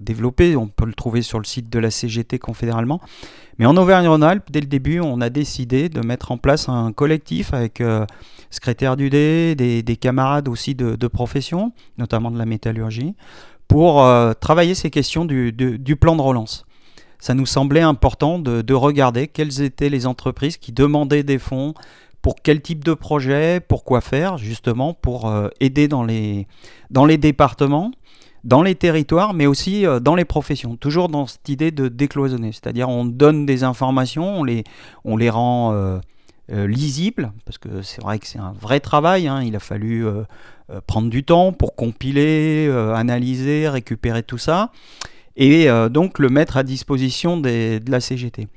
développer. 0.00 0.56
On 0.56 0.68
peut 0.68 0.86
le 0.86 0.94
trouver 0.94 1.22
sur 1.22 1.38
le 1.38 1.44
site 1.44 1.68
de 1.68 1.78
la 1.78 1.90
CGT 1.90 2.38
confédéralement. 2.38 3.00
Mais 3.58 3.66
en 3.66 3.76
Auvergne-Rhône-Alpes, 3.76 4.50
dès 4.50 4.60
le 4.60 4.66
début, 4.66 5.00
on 5.00 5.20
a 5.20 5.30
décidé 5.30 5.88
de 5.88 6.00
mettre 6.00 6.32
en 6.32 6.36
place 6.36 6.68
un 6.68 6.92
collectif 6.92 7.54
avec 7.54 7.82
secrétaire 8.50 8.96
du 8.96 9.10
D, 9.10 9.54
des, 9.54 9.96
camarades 9.96 10.48
aussi 10.48 10.74
de, 10.74 11.06
profession, 11.06 11.72
notamment 11.98 12.30
de 12.30 12.38
la 12.38 12.46
métallurgie, 12.46 13.14
pour 13.68 14.04
travailler 14.40 14.74
ces 14.74 14.90
questions 14.90 15.24
du 15.24 15.96
plan 15.96 16.16
de 16.16 16.22
relance 16.22 16.66
ça 17.18 17.34
nous 17.34 17.46
semblait 17.46 17.80
important 17.80 18.38
de, 18.38 18.74
regarder 18.74 19.26
quelles 19.26 19.62
étaient 19.62 19.88
les 19.88 20.06
entreprises 20.06 20.56
qui 20.56 20.72
demandaient 20.72 21.22
des 21.22 21.38
fonds, 21.38 21.74
pour 22.22 22.36
quel 22.42 22.60
type 22.60 22.84
de 22.84 22.94
projet, 22.94 23.60
pour 23.60 23.84
quoi 23.84 24.00
faire, 24.00 24.36
justement, 24.38 24.94
pour 24.94 25.28
euh, 25.28 25.48
aider 25.60 25.88
dans 25.88 26.04
les, 26.04 26.46
départements, 26.90 27.92
dans 28.44 28.62
les 28.62 28.74
territoires, 28.74 29.32
mais 29.32 29.46
aussi 29.46 29.86
euh, 29.86 30.00
dans 30.00 30.14
les 30.14 30.24
professions. 30.24 30.76
Toujours 30.76 31.08
dans 31.08 31.26
cette 31.26 31.48
idée 31.48 31.70
de 31.70 31.88
décloisonner, 31.88 32.52
c'est-à-dire 32.52 32.88
on 32.88 33.04
donne 33.04 33.46
des 33.46 33.64
informations, 33.64 34.40
on 35.04 35.16
les, 35.16 35.30
rend 35.30 35.72
euh, 35.72 36.00
lisibles, 36.48 37.32
parce 37.44 37.58
que 37.58 37.82
c'est 37.82 38.02
vrai 38.02 38.18
que 38.18 38.26
c'est 38.26 38.40
un 38.40 38.52
vrai 38.52 38.80
travail, 38.80 39.28
hein. 39.28 39.42
il 39.42 39.54
a 39.54 39.60
fallu 39.60 40.04
prendre 40.86 41.08
du 41.10 41.24
temps 41.24 41.52
pour 41.52 41.76
compiler, 41.76 42.68
analyser, 42.94 43.68
récupérer 43.68 44.22
tout 44.22 44.38
ça 44.38 44.70
et 45.36 45.68
euh, 45.68 45.88
donc 45.88 46.18
le 46.18 46.28
mettre 46.28 46.56
à 46.56 46.62
disposition 46.62 47.36
de 47.36 47.80
la 47.88 48.00
CGT. 48.00 48.48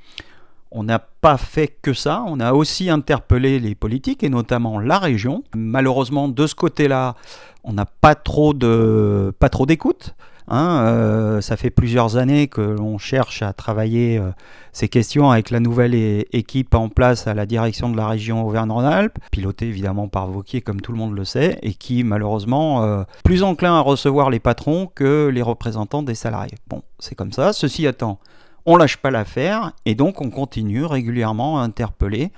On 0.72 0.84
n'a 0.84 1.00
pas 1.00 1.38
fait 1.38 1.68
que 1.68 1.94
ça, 1.94 2.24
on 2.28 2.39
a 2.39 2.54
aussi 2.54 2.89
interpellé 2.89 3.60
les 3.60 3.75
politiques 3.75 4.24
et 4.24 4.30
notamment 4.30 4.80
la 4.80 5.00
région. 5.00 5.44
Malheureusement, 5.56 6.28
de 6.28 6.46
ce 6.46 6.54
côté-là, 6.54 7.16
on 7.63 7.74
n'a 7.74 7.86
pas 7.86 8.13
trop 8.13 8.54
d'écoute. 8.54 10.16
Hein, 10.50 10.82
euh, 10.82 11.41
ça 11.41 11.58
fait 11.58 11.70
plusieurs 11.70 12.18
années 12.18 12.48
que 12.48 12.62
l'on 12.62 12.98
cherche 12.98 13.44
à 13.44 13.53
travailler 13.53 14.18
euh, 14.18 14.32
ces 14.74 14.89
questions 14.89 15.29
avec 15.29 15.51
la 15.51 15.60
nouvelle 15.60 15.94
équipe 15.94 16.74
en 16.74 16.89
place 16.89 17.27
à 17.27 17.36
la 17.36 17.46
direction 17.46 17.89
de 17.89 17.96
la 17.96 18.08
région 18.08 18.46
Auvergne-Rhône-Alpes, 18.46 19.20
pilotée 19.32 19.68
évidemment 19.68 20.08
par 20.08 20.27
Vauquier 20.27 20.62
comme 20.62 20.82
tout 20.82 20.91
le 20.91 20.98
monde 20.98 21.15
le 21.15 21.24
sait, 21.24 21.60
et 21.62 21.75
qui 21.75 22.03
malheureusement 22.03 22.84
euh, 22.84 23.03
plus 23.24 23.44
enclin 23.44 23.75
à 23.75 23.82
recevoir 23.82 24.32
les 24.32 24.39
patrons 24.39 24.89
que 24.94 25.27
les 25.27 25.44
représentants 25.44 26.01
des 26.01 26.15
salariés. 26.15 26.58
Bon, 26.68 26.82
c'est 26.98 27.13
comme 27.13 27.32
ça. 27.32 27.53
Ceci 27.53 27.86
étant, 27.86 28.20
on 28.65 28.75
lâche 28.75 28.98
pas 28.98 29.12
l'affaire 29.12 29.74
et 29.86 29.94
donc 29.94 30.20
on 30.20 30.32
continue 30.32 30.84
régulièrement 30.84 31.60
à 31.60 31.63
interpeller 31.63 32.32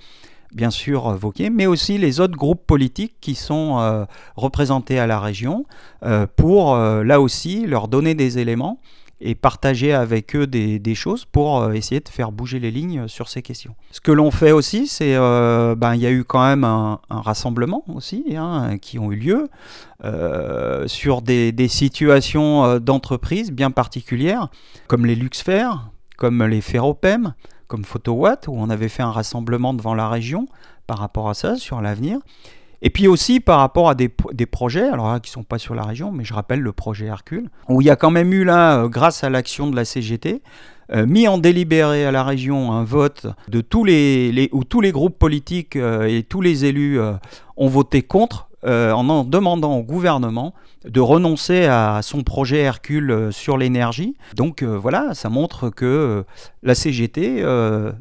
bien 0.54 0.70
sûr 0.70 1.08
euh, 1.08 1.16
Vauquier, 1.16 1.50
mais 1.50 1.66
aussi 1.66 1.98
les 1.98 2.20
autres 2.20 2.36
groupes 2.36 2.66
politiques 2.66 3.16
qui 3.22 3.36
sont 3.36 3.80
euh, 3.80 4.06
représentés 4.36 5.00
à 5.00 5.08
la 5.08 5.20
région 5.20 5.66
euh, 6.04 6.28
pour 6.36 6.76
là 6.76 7.22
aussi 7.22 7.66
leur 7.66 7.88
donner 7.88 8.16
des 8.16 8.40
éléments 8.40 8.80
et 9.24 9.36
partager 9.36 9.94
avec 9.94 10.36
eux 10.36 10.48
des, 10.48 10.96
choses 10.96 11.26
pour 11.26 11.72
essayer 11.74 12.02
de 12.02 12.10
faire 12.10 12.32
bouger 12.32 12.60
les 12.60 12.72
lignes 12.72 13.08
sur 13.08 13.30
ces 13.30 13.44
questions. 13.44 13.76
Ce 13.92 14.02
que 14.02 14.12
l'on 14.12 14.32
fait 14.32 14.52
aussi, 14.52 14.88
c'est 14.88 15.16
ben 15.16 15.94
il 15.94 16.02
y 16.02 16.08
a 16.08 16.12
eu 16.12 16.24
quand 16.24 16.44
même 16.44 16.64
un, 16.64 17.00
rassemblement 17.10 17.84
aussi 17.94 18.36
hein, 18.36 18.78
qui 18.80 18.98
ont 18.98 19.12
eu 19.12 19.16
lieu 19.16 19.50
sur 20.88 21.22
des, 21.22 21.68
situations 21.68 22.80
d'entreprise 22.80 23.52
bien 23.52 23.70
particulières, 23.70 24.50
comme 24.88 25.06
les 25.06 25.16
Luxfer, 25.16 25.70
comme 26.18 26.44
les 26.44 26.62
Ferropem, 26.62 27.34
comme 27.72 27.86
PhotoWatt, 27.86 28.50
où 28.50 28.54
on 28.58 28.70
avait 28.70 28.90
fait 28.90 29.02
un 29.02 29.12
rassemblement 29.12 29.74
devant 29.74 29.94
la 29.94 30.10
région 30.10 30.46
par 30.88 30.98
rapport 30.98 31.30
à 31.30 31.34
ça, 31.34 31.56
sur 31.56 31.80
l'avenir. 31.80 32.20
Et 32.82 32.90
puis 32.90 33.08
aussi 33.08 33.40
par 33.40 33.60
rapport 33.60 33.88
à 33.88 33.96
des, 33.96 34.10
projets, 34.10 34.90
alors 34.90 35.10
là, 35.14 35.22
qui 35.22 35.30
ne 35.30 35.34
sont 35.36 35.44
pas 35.44 35.58
sur 35.58 35.74
la 35.74 35.84
région, 35.84 36.12
mais 36.12 36.26
je 36.26 36.34
rappelle 36.34 36.60
le 36.60 36.74
projet 36.74 37.06
Hercule, 37.06 37.50
où 37.70 37.80
il 37.80 37.86
y 37.88 37.90
a 37.90 37.96
quand 37.96 38.12
même 38.12 38.34
eu 38.34 38.44
là, 38.44 38.80
euh, 38.80 38.90
grâce 38.90 39.24
à 39.24 39.30
l'action 39.30 39.70
de 39.70 39.78
la 39.78 39.86
CGT, 39.86 40.42
euh, 40.92 41.06
mis 41.06 41.30
en 41.30 41.38
délibéré 41.38 42.06
à 42.06 42.12
la 42.12 42.26
région 42.26 42.74
un 42.74 42.84
vote 42.84 43.28
de 43.48 43.62
tous 43.62 43.86
les, 43.86 44.50
où 44.52 44.66
tous 44.66 44.82
les 44.82 44.92
groupes 44.92 45.18
politiques 45.18 45.78
euh, 45.78 46.04
et 46.04 46.24
tous 46.24 46.42
les 46.42 46.66
élus 46.66 47.00
ont 47.56 47.68
voté 47.70 48.02
contre 48.02 48.50
en 48.64 49.10
en 49.10 49.24
demandant 49.24 49.78
au 49.78 49.84
gouvernement 49.84 50.54
de 50.86 51.00
renoncer 51.00 51.66
à 51.66 52.02
son 52.02 52.24
projet 52.24 52.60
Hercule 52.60 53.12
euh, 53.12 53.32
sur 53.32 53.58
l'énergie. 53.58 54.16
Donc 54.36 54.64
euh, 54.64 54.78
voilà, 54.78 55.14
ça 55.14 55.30
montre 55.30 55.70
que 55.70 55.86
euh, 55.86 56.24
la 56.64 56.76
CGT 56.76 57.44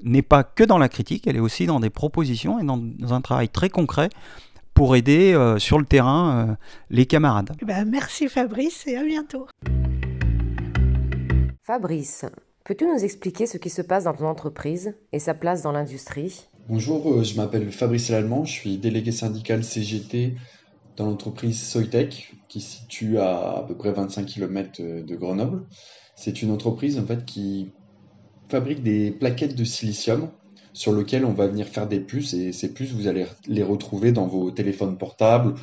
n'est 0.02 0.22
pas 0.22 0.44
que 0.44 0.64
dans 0.64 0.78
la 0.78 0.88
critique, 0.88 1.26
elle 1.26 1.36
est 1.36 1.40
aussi 1.40 1.66
dans 1.66 1.80
des 1.80 1.90
propositions 1.90 2.58
et 2.58 2.64
dans, 2.64 2.80
un 3.10 3.20
travail 3.20 3.48
très 3.48 3.68
concret 3.68 4.08
pour 4.74 4.96
aider 4.96 5.36
sur 5.58 5.78
le 5.78 5.84
terrain 5.84 6.56
les 6.90 7.06
camarades. 7.06 7.50
Eh 7.60 7.64
ben, 7.64 7.84
merci 7.88 8.28
Fabrice 8.28 8.86
et 8.86 8.96
à 8.96 9.04
bientôt. 9.04 9.46
Fabrice, 11.64 12.24
peux-tu 12.64 12.86
nous 12.86 13.02
expliquer 13.04 13.46
ce 13.46 13.58
qui 13.58 13.70
se 13.70 13.82
passe 13.82 14.04
dans 14.04 14.14
ton 14.14 14.26
entreprise 14.26 14.94
et 15.12 15.18
sa 15.18 15.34
place 15.34 15.62
dans 15.62 15.72
l'industrie? 15.72 16.46
Bonjour, 16.72 17.24
je 17.24 17.34
m'appelle 17.34 17.72
Fabrice 17.72 18.10
Lallemand, 18.10 18.44
je 18.44 18.52
suis 18.52 18.78
délégué 18.78 19.10
syndical 19.10 19.64
CGT 19.64 20.36
dans 20.96 21.06
l'entreprise 21.06 21.60
Soitec, 21.60 22.32
qui 22.48 22.60
se 22.60 22.76
situe 22.76 23.18
à 23.18 23.56
à 23.56 23.64
peu 23.66 23.76
près 23.76 23.90
25 23.90 24.24
km 24.24 24.80
de 24.80 25.16
Grenoble. 25.16 25.66
C'est 26.14 26.42
une 26.42 26.52
entreprise 26.52 26.96
en 27.00 27.04
fait 27.04 27.24
qui 27.24 27.72
fabrique 28.48 28.84
des 28.84 29.10
plaquettes 29.10 29.56
de 29.56 29.64
silicium 29.64 30.30
sur 30.72 30.94
lesquelles 30.94 31.24
on 31.24 31.32
va 31.32 31.48
venir 31.48 31.66
faire 31.66 31.88
des 31.88 31.98
puces 31.98 32.34
et 32.34 32.52
ces 32.52 32.72
puces 32.72 32.92
vous 32.92 33.08
allez 33.08 33.26
les 33.48 33.64
retrouver 33.64 34.12
dans 34.12 34.28
vos 34.28 34.52
téléphones 34.52 34.96
portables, 34.96 35.56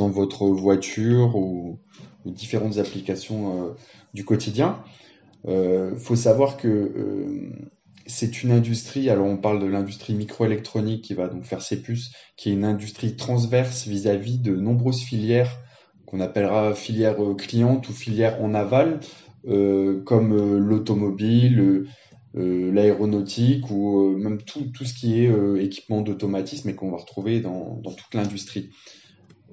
dans 0.00 0.08
votre 0.08 0.44
voiture 0.48 1.36
ou, 1.36 1.78
différentes 2.24 2.78
applications 2.78 3.62
euh, 3.62 3.74
du 4.12 4.24
quotidien. 4.24 4.82
Il 5.44 5.50
euh, 5.52 5.96
faut 5.96 6.16
savoir 6.16 6.56
que 6.56 6.66
euh, 6.66 7.52
c'est 8.08 8.42
une 8.42 8.50
industrie, 8.50 9.10
alors 9.10 9.26
on 9.26 9.36
parle 9.36 9.60
de 9.60 9.66
l'industrie 9.66 10.14
microélectronique 10.14 11.04
qui 11.04 11.14
va 11.14 11.28
donc 11.28 11.44
faire 11.44 11.62
ses 11.62 11.80
puces, 11.82 12.10
qui 12.36 12.48
est 12.48 12.52
une 12.52 12.64
industrie 12.64 13.16
transverse 13.16 13.86
vis-à-vis 13.86 14.38
de 14.38 14.56
nombreuses 14.56 15.02
filières 15.02 15.58
qu'on 16.06 16.20
appellera 16.20 16.74
filières 16.74 17.22
euh, 17.22 17.34
clientes 17.34 17.88
ou 17.88 17.92
filières 17.92 18.42
en 18.42 18.54
aval, 18.54 19.00
euh, 19.46 20.02
comme 20.04 20.32
euh, 20.32 20.58
l'automobile, 20.58 21.84
l'aéronautique 22.34 23.68
ou 23.70 24.16
même 24.16 24.40
tout, 24.42 24.84
ce 24.84 24.94
qui 24.94 25.24
est 25.24 25.32
équipement 25.60 26.02
d'automatisme 26.02 26.68
et 26.68 26.74
qu'on 26.74 26.90
va 26.90 26.98
retrouver 26.98 27.40
dans, 27.40 27.80
toute 27.82 28.14
l'industrie. 28.14 28.70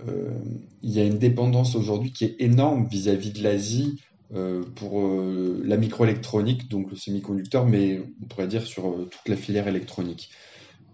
il 0.05 0.91
y 0.91 0.99
a 0.99 1.03
une 1.03 1.17
dépendance 1.17 1.75
aujourd'hui 1.75 2.11
qui 2.11 2.25
est 2.25 2.35
énorme 2.37 2.85
vis-à-vis 2.87 3.31
-vis 3.31 3.37
de 3.39 3.43
l'Asie 3.43 4.01
pour 4.33 5.01
euh, 5.01 5.61
la 5.63 5.77
microélectronique, 5.77 6.69
donc 6.69 6.89
le 6.89 6.95
semi-conducteur, 6.95 7.65
mais 7.65 8.01
on 8.21 8.25
pourrait 8.25 8.47
dire 8.47 8.65
sur 8.65 8.87
euh, 8.87 9.09
toute 9.09 9.27
la 9.27 9.35
filière 9.35 9.67
électronique. 9.67 10.29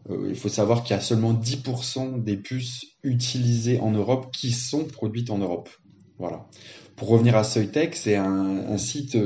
il 0.10 0.36
faut 0.36 0.50
savoir 0.50 0.84
qu'il 0.84 0.96
y 0.96 1.00
a 1.00 1.02
seulement 1.02 1.34
10% 1.34 2.24
des 2.24 2.36
puces 2.36 2.88
utilisées 3.04 3.80
en 3.80 3.92
Europe 3.92 4.32
qui 4.34 4.52
sont 4.52 4.86
produites 4.86 5.30
en 5.30 5.38
Europe. 5.38 5.70
Voilà. 6.18 6.48
Pour 6.96 7.08
revenir 7.08 7.36
à 7.38 7.44
Soitec, 7.44 7.96
c'est 7.96 8.16
un, 8.16 8.78
site 8.78 9.18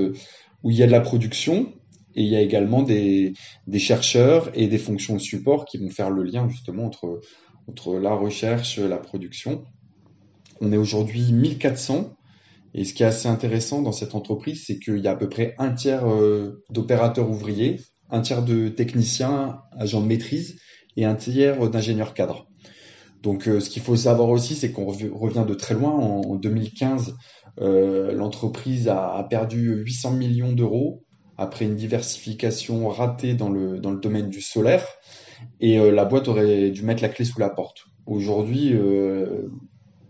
où 0.63 0.69
il 0.69 0.77
y 0.77 0.83
a 0.83 0.85
de 0.85 0.91
la 0.91 1.01
production 1.01 1.73
et 2.13 2.23
il 2.23 2.29
y 2.29 2.35
a 2.35 2.41
également 2.41 2.83
des, 2.83 3.33
des, 3.67 3.79
chercheurs 3.79 4.49
et 4.53 4.67
des 4.67 4.77
fonctions 4.77 5.15
de 5.15 5.21
support 5.21 5.65
qui 5.65 5.77
vont 5.77 5.89
faire 5.89 6.09
le 6.09 6.23
lien 6.23 6.47
justement 6.47 6.85
entre, 6.85 7.21
entre 7.67 7.97
la 7.97 8.13
recherche 8.13 8.77
et 8.77 8.87
la 8.87 8.97
production. 8.97 9.65
On 10.61 10.71
est 10.71 10.77
aujourd'hui 10.77 11.31
1400 11.31 12.15
et 12.77 12.83
ce 12.83 12.93
qui 12.93 13.03
est 13.03 13.07
assez 13.07 13.27
intéressant 13.27 13.81
dans 13.81 13.93
cette 13.93 14.15
entreprise, 14.15 14.65
c'est 14.67 14.77
qu'il 14.79 14.99
y 14.99 15.07
a 15.07 15.11
à 15.11 15.15
peu 15.15 15.29
près 15.29 15.55
un 15.57 15.71
tiers 15.71 16.07
euh, 16.07 16.61
d'opérateurs 16.69 17.29
ouvriers 17.29 17.79
un 18.09 18.21
tiers 18.21 18.43
de 18.43 18.69
techniciens, 18.69 19.61
agents 19.71 20.01
de 20.01 20.07
maîtrise 20.07 20.59
et 20.95 21.05
un 21.05 21.15
tiers 21.15 21.69
d'ingénieurs 21.69 22.13
cadres. 22.13 22.47
Donc, 23.23 23.45
ce 23.45 23.69
qu'il 23.69 23.81
faut 23.81 23.95
savoir 23.95 24.29
aussi, 24.29 24.53
c'est 24.53 24.71
qu'on 24.71 24.85
revient 24.85 25.45
de 25.47 25.53
très 25.55 25.73
loin. 25.73 25.89
En, 25.89 26.35
2015, 26.35 27.15
l'entreprise 27.57 28.87
a, 28.87 29.25
perdu 29.27 29.73
800 29.83 30.11
millions 30.11 30.53
d'euros 30.53 31.03
après 31.37 31.65
une 31.65 31.75
diversification 31.75 32.87
ratée 32.87 33.33
dans 33.33 33.49
le, 33.49 33.79
dans 33.79 33.89
le 33.89 33.99
domaine 33.99 34.29
du 34.29 34.41
solaire. 34.41 34.85
Et 35.59 35.79
la 35.91 36.05
boîte 36.05 36.27
aurait 36.27 36.69
dû 36.69 36.83
mettre 36.83 37.01
la 37.01 37.09
clé 37.09 37.25
sous 37.25 37.39
la 37.39 37.49
porte. 37.49 37.85
Aujourd'hui, 38.05 38.75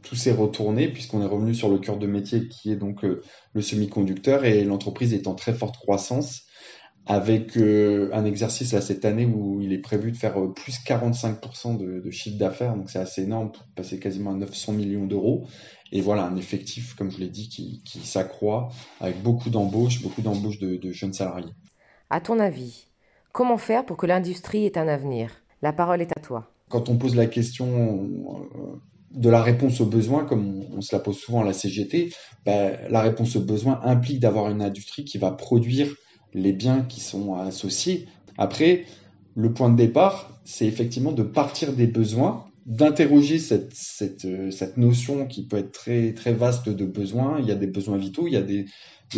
tout 0.06 0.16
s'est 0.16 0.32
retourné 0.32 0.88
puisqu'on 0.88 1.22
est 1.22 1.28
revenu 1.28 1.54
sur 1.54 1.70
le 1.70 1.80
cœur 1.80 1.98
de 1.98 2.08
métier 2.08 2.48
qui 2.48 2.72
est 2.72 2.76
donc 2.76 3.04
euh, 3.04 3.22
le 3.54 3.62
semi-conducteur 3.62 4.46
et 4.46 4.64
l'entreprise 4.64 5.14
est 5.14 5.28
en 5.28 5.34
très 5.36 5.54
forte 5.54 5.78
croissance 5.78 6.44
avec 7.08 7.58
euh, 7.58 8.10
un 8.14 8.26
exercice 8.26 8.74
là 8.74 8.82
cette 8.82 9.04
année 9.06 9.26
où 9.26 9.62
il 9.62 9.74
est 9.74 9.80
prévu 9.80 10.12
de 10.12 10.18
faire 10.18 10.42
euh, 10.42 10.54
plus 10.54 10.80
45% 10.80 11.78
de, 11.78 12.10
chiffre 12.12 12.38
d'affaires, 12.38 12.76
donc 12.76 12.90
c'est 12.90 13.00
assez 13.00 13.24
énorme 13.24 13.52
pour 13.52 13.64
passer 13.76 14.00
quasiment 14.00 14.32
à 14.32 14.36
900 14.36 14.74
millions 14.74 15.06
d'euros. 15.06 15.46
Et 15.92 16.02
voilà, 16.02 16.26
un 16.26 16.36
effectif, 16.36 16.96
comme 16.96 17.12
je 17.12 17.20
l'ai 17.20 17.30
dit, 17.30 17.50
qui, 17.50 18.00
s'accroît 18.00 18.70
avec 19.00 19.22
beaucoup 19.22 19.52
d'embauches, 19.52 20.02
beaucoup 20.02 20.24
d'embauches 20.24 20.58
de, 20.58 20.78
de 20.78 20.92
jeunes 20.92 21.14
salariés. 21.14 21.54
À 22.10 22.22
ton 22.22 22.40
avis, 22.40 22.88
comment 23.32 23.58
faire 23.58 23.86
pour 23.86 23.98
que 23.98 24.08
l'industrie 24.08 24.66
ait 24.66 24.78
un 24.80 24.88
avenir? 24.88 25.44
La 25.62 25.74
parole 25.74 26.02
est 26.02 26.18
à 26.18 26.20
toi. 26.20 26.52
Quand 26.70 26.90
on 26.90 26.98
pose 26.98 27.16
la 27.16 27.28
question 27.28 28.50
de 29.16 29.30
la 29.30 29.42
réponse 29.42 29.82
aux 29.82 29.86
besoins, 29.86 30.26
comme 30.26 30.64
on, 30.76 30.82
se 30.82 30.94
la 30.94 31.00
pose 31.00 31.18
souvent 31.18 31.42
à 31.42 31.46
la 31.46 31.54
CGT, 31.54 32.14
ben, 32.46 32.78
la 32.90 33.02
réponse 33.02 33.36
aux 33.36 33.42
besoins 33.42 33.80
implique 33.84 34.20
d'avoir 34.20 34.50
une 34.50 34.62
industrie 34.62 35.06
qui 35.06 35.18
va 35.18 35.32
produire 35.32 35.94
les 36.34 36.52
biens 36.52 36.82
qui 36.82 37.00
sont 37.00 37.34
associés. 37.36 38.08
Après, 38.38 38.84
le 39.36 39.54
point 39.54 39.70
de 39.70 39.78
départ, 39.78 40.40
c'est 40.44 40.66
effectivement 40.66 41.14
de 41.14 41.24
partir 41.24 41.74
des 41.74 41.88
besoins, 41.88 42.46
d'interroger 42.66 43.40
cette, 43.40 43.74
cette, 43.74 44.28
cette, 44.52 44.78
notion 44.78 45.28
qui 45.28 45.46
peut 45.46 45.58
être 45.58 45.72
très, 45.72 46.14
très 46.14 46.34
vaste 46.34 46.68
de 46.68 46.86
besoins. 46.86 47.38
Il 47.40 47.46
y 47.46 47.52
a 47.52 47.56
des 47.56 47.68
besoins 47.68 47.98
vitaux, 47.98 48.28
il 48.28 48.34
y 48.34 48.38
a 48.38 48.42
des, 48.42 48.66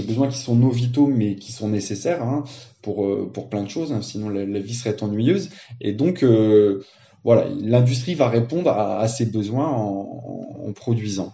besoins 0.05 0.27
qui 0.27 0.37
sont 0.37 0.55
non 0.55 0.69
vitaux 0.69 1.07
mais 1.07 1.37
qui 1.37 1.51
sont 1.51 1.69
nécessaires 1.69 2.21
hein, 2.21 2.43
pour, 2.81 3.31
pour 3.31 3.49
plein 3.49 3.63
de 3.63 3.69
choses, 3.69 3.91
hein, 3.91 4.01
sinon 4.01 4.29
la, 4.29 4.59
vie 4.59 4.75
serait 4.75 5.01
ennuyeuse. 5.01 5.49
Et 5.81 5.93
donc, 5.93 6.23
euh, 6.23 6.83
voilà, 7.27 7.45
l'industrie 7.59 8.15
va 8.15 8.29
répondre 8.29 8.69
à, 8.71 9.05
ces 9.09 9.25
besoins 9.25 9.67
en, 9.67 10.71
produisant. 10.73 11.33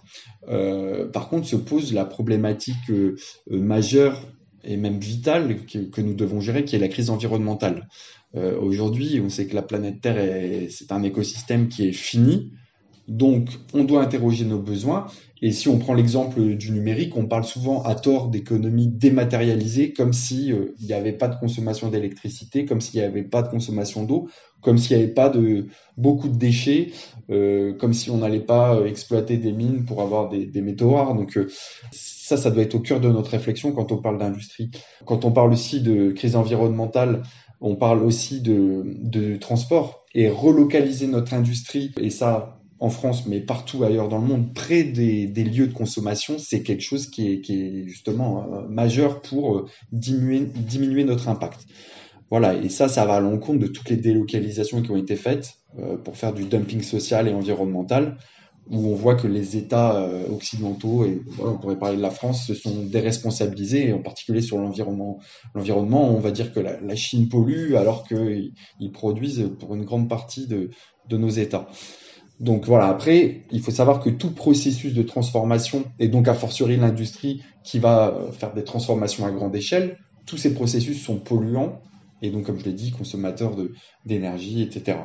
Euh, 0.49 1.07
par 1.07 1.29
contre, 1.29 1.45
se 1.45 1.55
pose 1.55 1.93
la 1.93 2.03
problématique 2.03 2.89
euh, 2.89 3.15
majeure 3.47 4.19
et 4.63 4.75
même 4.75 4.97
vitale 4.99 5.67
que, 5.67 6.01
nous 6.01 6.15
devons 6.15 6.41
gérer, 6.41 6.65
qui 6.65 6.75
est 6.75 6.79
la 6.79 6.87
crise 6.87 7.11
environnementale. 7.11 7.87
Euh, 8.33 8.59
aujourd'hui, 8.59 9.21
on 9.23 9.29
sait 9.29 9.45
que 9.45 9.53
la 9.53 9.61
planète 9.61 10.01
Terre, 10.01 10.67
c'est 10.71 10.91
un 10.91 11.03
écosystème 11.03 11.67
qui 11.67 11.87
est 11.87 11.93
fini, 11.93 12.49
donc 13.07 13.49
on 13.75 13.83
doit 13.83 14.01
interroger 14.01 14.45
nos 14.45 14.59
besoins 14.59 15.05
et 15.45 15.51
si 15.51 15.67
on 15.67 15.77
prend 15.77 15.93
l'exemple 15.93 16.55
du 16.55 16.71
numérique, 16.71 17.17
on 17.17 17.25
parle 17.25 17.43
souvent 17.43 17.83
à 17.83 17.95
tort 17.95 18.29
d'économie 18.29 18.87
dématérialisée, 18.87 19.91
comme 19.91 20.13
si 20.13 20.53
euh, 20.53 20.73
n'y 20.79 20.93
avait 20.93 21.11
pas 21.11 21.27
de 21.27 21.37
consommation 21.37 21.89
d'électricité, 21.89 22.63
comme 22.63 22.79
s'il 22.79 23.01
n'y 23.01 23.05
avait 23.05 23.23
pas 23.23 23.41
de 23.41 23.49
consommation 23.49 24.05
d'eau, 24.05 24.29
comme 24.61 24.77
s'il 24.77 24.95
n'y 24.95 25.03
avait 25.03 25.11
pas 25.11 25.27
de 25.27 25.67
beaucoup 25.97 26.29
de 26.29 26.37
déchets, 26.37 26.93
euh, 27.29 27.73
comme 27.73 27.91
si 27.91 28.09
on 28.09 28.19
n'allait 28.19 28.39
pas 28.39 28.77
euh, 28.77 28.85
exploiter 28.85 29.35
des 29.35 29.51
mines 29.51 29.83
pour 29.83 30.01
avoir 30.01 30.29
des, 30.29 30.61
métaux 30.61 30.91
rares. 30.91 31.13
Donc 31.13 31.37
ça, 31.91 32.37
ça 32.37 32.49
doit 32.49 32.63
être 32.63 32.75
au 32.75 32.79
cœur 32.79 33.01
de 33.01 33.09
notre 33.09 33.31
réflexion 33.31 33.73
quand 33.73 33.91
on 33.91 33.97
parle 33.97 34.19
d'industrie. 34.19 34.71
Quand 35.03 35.25
on 35.25 35.33
parle 35.33 35.51
aussi 35.51 35.81
de 35.81 36.11
crise 36.11 36.37
environnementale, 36.37 37.23
on 37.59 37.75
parle 37.75 38.01
aussi 38.01 38.39
de, 38.39 38.83
de 38.85 39.35
transport 39.35 40.05
et 40.15 40.29
relocaliser 40.29 41.07
notre 41.07 41.33
industrie. 41.33 41.91
Et 41.99 42.11
ça, 42.11 42.62
en 42.83 42.89
France, 42.89 43.25
mais 43.27 43.39
partout 43.39 43.81
ailleurs 43.85 44.09
dans 44.09 44.17
le 44.17 44.27
monde, 44.27 44.53
près 44.53 44.83
des, 44.83 45.25
lieux 45.25 45.67
de 45.67 45.73
consommation, 45.73 46.37
c'est 46.37 46.63
quelque 46.63 46.81
chose 46.81 47.09
qui 47.09 47.31
est, 47.31 47.87
justement 47.87 48.43
euh, 48.43 48.67
majeur 48.67 49.21
pour 49.21 49.55
euh, 49.55 49.65
diminuer, 49.93 51.05
notre 51.05 51.29
impact. 51.29 51.61
Voilà, 52.29 52.55
et 52.55 52.67
ça, 52.67 52.89
ça 52.89 53.05
va 53.05 53.15
à 53.15 53.19
l'encontre 53.21 53.59
de 53.59 53.67
toutes 53.67 53.89
les 53.89 53.95
délocalisations 53.95 54.81
qui 54.81 54.91
ont 54.91 54.97
été 54.97 55.15
faites 55.15 55.53
euh, 55.79 55.95
pour 55.95 56.17
faire 56.17 56.33
du 56.33 56.43
dumping 56.43 56.81
social 56.81 57.29
et 57.29 57.33
environnemental, 57.33 58.17
où 58.69 58.89
on 58.89 58.95
voit 58.95 59.15
que 59.15 59.27
les 59.27 59.55
États 59.55 60.05
occidentaux, 60.29 61.05
et 61.05 61.21
on 61.39 61.57
pourrait 61.57 61.79
parler 61.79 61.95
de 61.95 62.01
la 62.01 62.11
France, 62.11 62.47
se 62.47 62.53
sont 62.53 62.83
déresponsabilisés, 62.85 63.93
en 63.93 64.01
particulier 64.01 64.41
sur 64.41 64.57
l'environnement. 64.57 65.19
L'environnement, 65.55 66.09
on 66.09 66.19
va 66.19 66.31
dire 66.31 66.53
que 66.53 66.59
la, 66.59 66.95
Chine 66.95 67.29
pollue 67.29 67.75
alors 67.75 68.05
qu'ils 68.05 68.91
produisent 68.93 69.51
pour 69.59 69.75
une 69.75 69.85
grande 69.85 70.09
partie 70.09 70.47
de 70.47 70.69
nos 71.17 71.29
États. 71.29 71.69
Donc 72.39 72.65
voilà, 72.65 72.87
après, 72.87 73.41
il 73.51 73.61
faut 73.61 73.71
savoir 73.71 73.99
que 73.99 74.09
tout 74.09 74.31
processus 74.31 74.93
de 74.93 75.03
transformation, 75.03 75.85
et 75.99 76.07
donc 76.07 76.27
a 76.27 76.33
fortiori 76.33 76.77
l'industrie 76.77 77.41
qui 77.63 77.79
va 77.79 78.09
euh, 78.09 78.31
faire 78.31 78.53
des 78.53 78.63
transformations 78.63 79.25
à 79.25 79.31
grande 79.31 79.55
échelle, 79.55 79.97
tous 80.25 80.37
ces 80.37 80.53
processus 80.53 81.01
sont 81.01 81.17
polluants, 81.17 81.81
et 82.23 82.31
donc 82.31 82.45
comme 82.45 82.57
je 82.57 82.65
l'ai 82.65 82.73
dit, 82.73 82.91
consommateurs 82.91 83.55
d'énergie, 84.05 84.61
etc. 84.61 84.97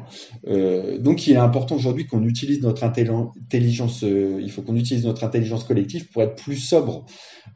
Euh, 0.47 0.99
donc 0.99 1.27
il 1.27 1.33
est 1.33 1.37
important 1.37 1.75
aujourd'hui 1.75 2.07
qu'on 2.07 2.23
utilise 2.23 2.63
notre 2.63 2.85
intelligence, 2.85 4.05
euh, 4.05 4.39
il 4.41 4.51
faut 4.51 4.63
qu'on 4.63 4.77
utilise 4.77 5.05
notre 5.05 5.25
intelligence 5.25 5.65
collective 5.65 6.09
pour 6.11 6.23
être 6.23 6.37
plus 6.37 6.57
sobre 6.57 7.05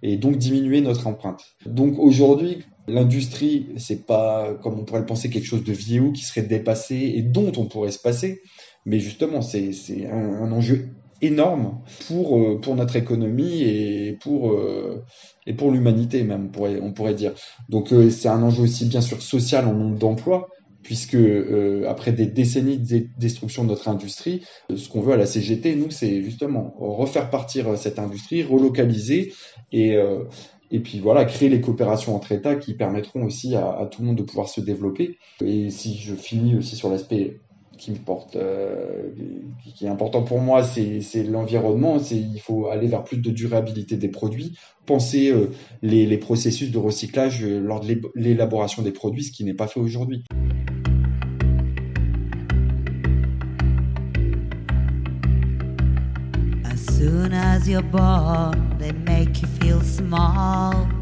et 0.02 0.16
donc 0.16 0.36
diminuer 0.36 0.80
notre 0.80 1.06
empreinte. 1.06 1.44
Donc 1.64 1.98
aujourd'hui, 1.98 2.58
l'industrie, 2.88 3.68
c'est 3.76 4.04
pas 4.04 4.52
comme 4.62 4.80
on 4.80 4.84
pourrait 4.84 5.00
le 5.00 5.06
penser 5.06 5.30
quelque 5.30 5.46
chose 5.46 5.64
de 5.64 5.72
vieux 5.72 6.10
qui 6.10 6.24
serait 6.24 6.42
dépassé 6.42 6.96
et 7.14 7.22
dont 7.22 7.52
on 7.56 7.66
pourrait 7.66 7.92
se 7.92 8.00
passer. 8.00 8.42
Mais 8.84 8.98
justement, 8.98 9.42
c'est 9.42 9.70
un, 10.10 10.42
un, 10.42 10.52
enjeu 10.52 10.88
énorme 11.22 11.80
pour, 12.08 12.38
euh, 12.38 12.60
pour 12.60 12.74
notre 12.74 12.96
économie 12.96 13.62
et 13.62 14.18
pour, 14.20 14.52
euh, 14.52 15.04
et 15.46 15.54
pour 15.54 15.70
l'humanité 15.70 16.24
même, 16.24 16.50
on 16.56 16.92
pourrait, 16.92 17.14
dire. 17.14 17.32
Donc 17.68 17.92
euh, 17.92 18.10
c'est 18.10 18.28
un 18.28 18.42
enjeu 18.42 18.64
aussi 18.64 18.86
bien 18.86 19.00
sûr 19.00 19.22
social 19.22 19.66
en 19.66 19.72
nombre 19.72 19.98
d'emplois, 19.98 20.48
puisque 20.82 21.16
après 21.86 22.10
des 22.10 22.26
décennies 22.26 22.78
de 22.78 23.06
destruction 23.16 23.62
de 23.62 23.68
notre 23.68 23.86
industrie, 23.86 24.42
ce 24.74 24.88
qu'on 24.88 25.00
veut 25.00 25.12
à 25.12 25.16
la 25.16 25.26
CGT, 25.26 25.76
nous, 25.76 25.90
c'est 25.90 26.22
justement 26.22 26.74
refaire 26.76 27.30
partir 27.30 27.78
cette 27.78 28.00
industrie, 28.00 28.42
relocaliser 28.42 29.32
et, 29.70 29.96
et 30.72 30.80
puis 30.80 30.98
voilà, 30.98 31.24
créer 31.26 31.50
les 31.50 31.60
coopérations 31.60 32.16
entre 32.16 32.32
États 32.32 32.56
qui 32.56 32.74
permettront 32.74 33.22
aussi 33.24 33.54
à, 33.54 33.86
tout 33.92 34.00
le 34.00 34.08
monde 34.08 34.16
de 34.16 34.22
pouvoir 34.24 34.48
se 34.48 34.60
développer. 34.60 35.18
Et 35.44 35.70
si 35.70 35.98
je 35.98 36.14
finis 36.14 36.56
aussi 36.56 36.74
sur 36.74 36.88
l'aspect 36.88 37.38
qui 37.82 37.92
euh, 38.36 39.08
qui 39.74 39.86
est 39.86 39.88
important 39.88 40.22
pour 40.22 40.40
moi, 40.40 40.62
c'est 40.62 41.24
l'environnement. 41.24 41.98
Il 42.10 42.40
faut 42.40 42.68
aller 42.68 42.86
vers 42.86 43.02
plus 43.02 43.16
de 43.16 43.30
durabilité 43.30 43.96
des 43.96 44.08
produits, 44.08 44.56
penser 44.86 45.32
euh, 45.32 45.50
les, 45.82 46.06
les, 46.06 46.18
processus 46.18 46.70
de 46.70 46.78
recyclage 46.78 47.42
euh, 47.42 47.58
lors 47.58 47.80
de 47.80 48.00
l'élaboration 48.14 48.82
des 48.82 48.92
produits, 48.92 49.24
ce 49.24 49.32
qui 49.32 49.42
n'est 49.42 49.54
pas 49.54 49.66
fait 49.66 49.80
aujourd'hui. 49.80 50.22
As 56.64 56.76
soon 56.96 57.32
as 57.32 57.66
you're 57.68 57.82
born, 57.82 58.76
they 58.78 58.92
make 58.92 59.42
you 59.42 59.48
feel 59.60 59.82
small. 59.82 61.01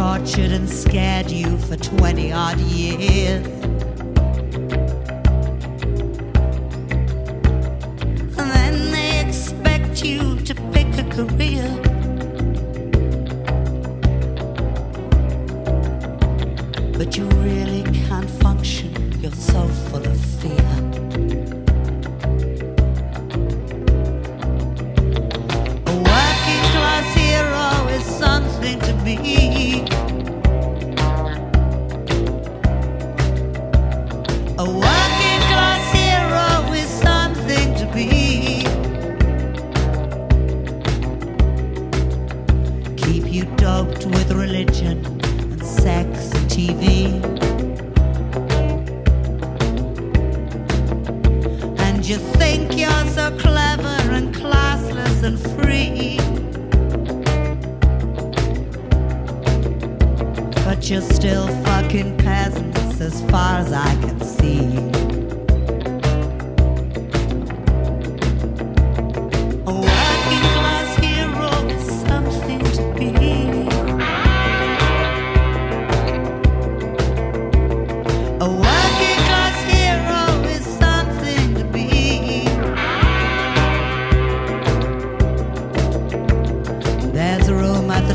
Tortured 0.00 0.50
and 0.50 0.66
scared 0.66 1.30
you 1.30 1.58
for 1.58 1.76
20 1.76 2.32
odd 2.32 2.58
years. 2.60 3.49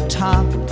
Top, 0.09 0.64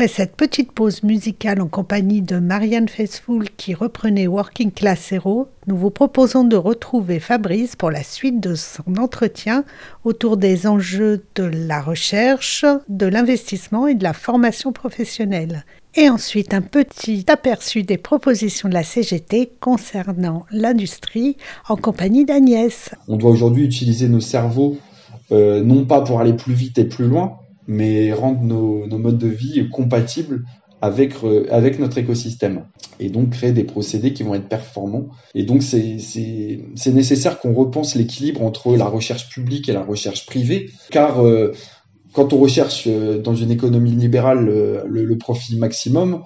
Après 0.00 0.08
cette 0.08 0.34
petite 0.34 0.72
pause 0.72 1.02
musicale 1.02 1.60
en 1.60 1.68
compagnie 1.68 2.22
de 2.22 2.38
Marianne 2.38 2.88
Faithfull 2.88 3.50
qui 3.58 3.74
reprenait 3.74 4.26
Working 4.26 4.72
Class 4.72 5.12
Hero, 5.12 5.48
nous 5.66 5.76
vous 5.76 5.90
proposons 5.90 6.42
de 6.42 6.56
retrouver 6.56 7.20
Fabrice 7.20 7.76
pour 7.76 7.90
la 7.90 8.02
suite 8.02 8.40
de 8.40 8.54
son 8.54 8.96
entretien 8.96 9.62
autour 10.04 10.38
des 10.38 10.66
enjeux 10.66 11.22
de 11.34 11.42
la 11.42 11.82
recherche, 11.82 12.64
de 12.88 13.04
l'investissement 13.04 13.86
et 13.88 13.94
de 13.94 14.02
la 14.02 14.14
formation 14.14 14.72
professionnelle. 14.72 15.66
Et 15.94 16.08
ensuite 16.08 16.54
un 16.54 16.62
petit 16.62 17.26
aperçu 17.28 17.82
des 17.82 17.98
propositions 17.98 18.70
de 18.70 18.74
la 18.74 18.84
CGT 18.84 19.50
concernant 19.60 20.46
l'industrie 20.50 21.36
en 21.68 21.76
compagnie 21.76 22.24
d'Agnès. 22.24 22.94
On 23.06 23.18
doit 23.18 23.32
aujourd'hui 23.32 23.66
utiliser 23.66 24.08
nos 24.08 24.20
cerveaux, 24.20 24.78
euh, 25.30 25.62
non 25.62 25.84
pas 25.84 26.00
pour 26.00 26.20
aller 26.20 26.32
plus 26.32 26.54
vite 26.54 26.78
et 26.78 26.84
plus 26.84 27.06
loin, 27.06 27.39
mais 27.70 28.12
rendre 28.12 28.42
nos, 28.42 28.98
modes 28.98 29.16
de 29.16 29.28
vie 29.28 29.68
compatibles 29.70 30.44
avec, 30.82 31.14
euh, 31.22 31.46
avec 31.50 31.78
notre 31.78 31.98
écosystème 31.98 32.64
et 32.98 33.10
donc 33.10 33.30
créer 33.30 33.52
des 33.52 33.62
procédés 33.62 34.12
qui 34.12 34.24
vont 34.24 34.34
être 34.34 34.48
performants. 34.48 35.06
Et 35.36 35.44
donc 35.44 35.62
c'est 35.62 35.98
nécessaire 36.92 37.38
qu'on 37.38 37.54
repense 37.54 37.94
l'équilibre 37.94 38.42
entre 38.42 38.76
la 38.76 38.86
recherche 38.86 39.28
publique 39.28 39.68
et 39.68 39.72
la 39.72 39.84
recherche 39.84 40.26
privée, 40.26 40.70
car 40.90 41.24
euh, 41.24 41.52
quand 42.12 42.32
on 42.32 42.38
recherche 42.38 42.88
euh, 42.88 43.18
dans 43.18 43.36
une 43.36 43.52
économie 43.52 43.92
libérale 43.92 44.44
le, 44.44 45.04
le 45.04 45.18
profit 45.18 45.56
maximum, 45.56 46.24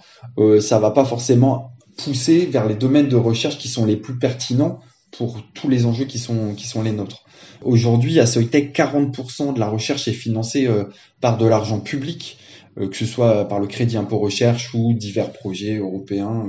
ça 0.61 0.79
va 0.79 0.93
pas 0.93 1.05
forcément 1.05 1.73
pousser 1.99 2.47
vers 2.47 2.67
les 2.67 2.75
domaines 2.75 3.09
de 3.09 3.17
recherche 3.17 3.59
qui 3.59 3.69
sont 3.69 3.85
les 3.85 3.97
plus 3.97 4.19
pertinents 4.19 4.81
pour 5.17 5.41
tous 5.55 5.69
les 5.69 5.87
enjeux 5.87 6.05
qui 6.05 6.19
sont, 6.19 6.55
qui 6.55 6.67
sont 6.67 6.83
les 6.83 6.93
nôtres. 6.93 7.25
Aujourd'hui, 7.63 8.21
à 8.21 8.27
Soitec, 8.27 8.75
40% 8.75 9.55
de 9.55 9.61
la 9.61 9.69
recherche 9.69 10.09
est 10.09 10.13
financée 10.13 10.67
euh, 10.67 10.85
par 11.21 11.39
de 11.39 11.47
l'argent 11.47 11.81
public, 11.81 12.39
euh, 12.79 12.89
que 12.89 12.97
ce 12.97 13.07
soit 13.07 13.47
par 13.49 13.61
le 13.61 13.67
crédit 13.67 13.97
impôt 13.97 14.19
recherche 14.19 14.75
ou 14.75 14.93
divers 14.95 15.33
projets 15.33 15.77
européens 15.77 16.49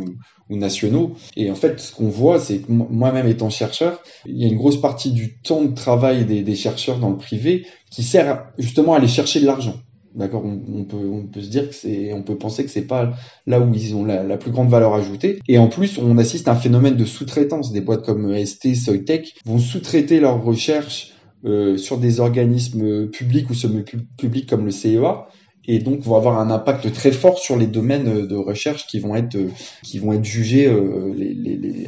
ou, 0.49 0.57
nationaux. 0.57 1.15
Et 1.35 1.49
en 1.49 1.55
fait, 1.55 1.79
ce 1.79 1.91
qu'on 1.91 2.09
voit, 2.09 2.39
c'est 2.39 2.59
que 2.59 2.71
mo- 2.71 2.87
moi-même 2.89 3.27
étant 3.27 3.49
chercheur, 3.49 4.01
il 4.25 4.37
y 4.37 4.45
a 4.45 4.47
une 4.47 4.57
grosse 4.57 4.79
partie 4.79 5.11
du 5.11 5.37
temps 5.41 5.63
de 5.63 5.73
travail 5.73 6.25
des 6.25 6.55
chercheurs 6.55 6.99
dans 6.99 7.09
le 7.09 7.17
privé 7.17 7.65
qui 7.89 8.03
sert 8.03 8.45
justement 8.57 8.93
à 8.93 8.97
aller 8.97 9.07
chercher 9.07 9.39
de 9.41 9.45
l'argent. 9.45 9.75
D'accord, 10.15 10.45
on, 10.45 10.85
peut 10.85 10.95
on 10.95 11.27
peut 11.27 11.41
se 11.41 11.49
dire 11.49 11.67
que 11.67 11.75
c'est 11.75 12.13
on 12.13 12.23
peut 12.23 12.37
penser 12.37 12.63
que 12.63 12.69
c'est 12.69 12.87
pas 12.87 13.13
là 13.45 13.59
où 13.59 13.73
ils 13.73 13.95
ont 13.95 14.05
la, 14.05 14.37
plus 14.37 14.51
grande 14.51 14.69
valeur 14.69 14.93
ajoutée. 14.93 15.39
Et 15.49 15.57
en 15.57 15.67
plus, 15.67 15.97
on 15.97 16.17
assiste 16.17 16.47
à 16.47 16.53
un 16.53 16.55
phénomène 16.55 16.95
de 16.95 17.03
sous-traitance. 17.03 17.73
Des 17.73 17.81
boîtes 17.81 18.05
comme 18.05 18.33
ST, 18.45 18.75
Soitec 18.75 19.35
vont 19.45 19.59
sous-traiter 19.59 20.21
leurs 20.21 20.41
recherches 20.41 21.15
euh, 21.43 21.75
sur 21.75 21.97
des 21.97 22.21
organismes 22.21 23.07
publics 23.07 23.49
ou 23.49 23.53
semi-publics 23.53 24.47
comme 24.47 24.63
le 24.63 24.71
CEA 24.71 25.27
et 25.67 25.79
donc 25.79 25.99
vont 26.01 26.15
avoir 26.15 26.39
un 26.39 26.49
impact 26.51 26.91
très 26.93 27.11
fort 27.11 27.39
sur 27.39 27.57
les 27.57 27.67
domaines 27.67 28.25
de 28.25 28.35
recherche 28.35 28.87
qui 28.87 28.99
vont 28.99 29.15
être 29.15 29.37
qui 29.83 29.99
vont 29.99 30.13
être 30.13 30.25
jugés 30.25 30.67
euh, 30.67 31.13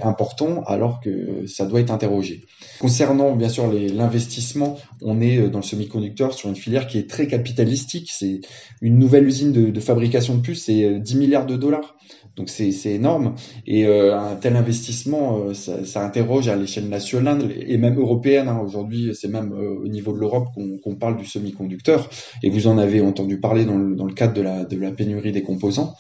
importants 0.04 0.64
alors 0.66 1.00
que 1.02 1.46
ça 1.48 1.66
doit 1.66 1.80
être 1.80 1.92
interrogé. 1.92 2.46
Concernant 2.80 3.36
bien 3.36 3.50
sûr 3.50 3.72
l'investissement, 3.72 4.78
on 5.02 5.22
est 5.22 5.38
euh, 5.38 5.50
dans 5.50 5.60
le 5.60 5.64
semi-conducteur 5.64 6.34
sur 6.34 6.50
une 6.50 6.56
filière 6.56 6.88
qui 6.88 6.98
est 6.98 7.10
très 7.10 7.28
capitalistique. 7.28 8.10
C'est 8.12 8.42
une 8.82 8.98
nouvelle 8.98 9.28
usine 9.28 9.52
de, 9.52 9.70
de 9.70 9.80
fabrication 9.80 10.36
de 10.36 10.42
puces, 10.42 10.66
c'est 10.66 10.84
euh, 10.84 11.00
10 11.00 11.16
milliards 11.18 11.46
de 11.46 11.56
dollars. 11.56 11.96
Donc 12.38 12.50
c'est 12.50 12.72
énorme 12.86 13.34
et 13.66 13.88
euh, 13.88 14.16
un 14.18 14.36
tel 14.36 14.56
investissement, 14.56 15.40
euh, 15.40 15.54
ça, 15.56 16.06
interroge 16.06 16.48
à 16.48 16.56
l'échelle 16.56 16.88
nationale 16.88 17.52
et 17.68 17.78
même 17.80 18.00
européenne. 18.00 18.48
hein. 18.48 18.62
Aujourd'hui, 18.64 19.16
c'est 19.20 19.28
même 19.28 19.52
euh, 19.54 19.84
au 19.84 19.88
niveau 19.88 20.14
de 20.14 20.20
l'Europe 20.20 20.50
qu'on 20.84 20.96
parle 20.96 21.18
du 21.18 21.26
semi-conducteur. 21.26 22.10
Et 22.44 22.52
vous 22.52 22.68
en 22.68 22.78
avez 22.78 23.02
entendu 23.02 23.40
parler 23.40 23.66
dans 23.66 23.78
le, 23.78 24.14
cadre 24.14 24.34
de 24.34 24.42
la, 24.42 24.66
de 24.66 24.78
la 24.78 24.92
pénurie 24.92 25.32
des 25.32 25.42
composants. 25.42 25.96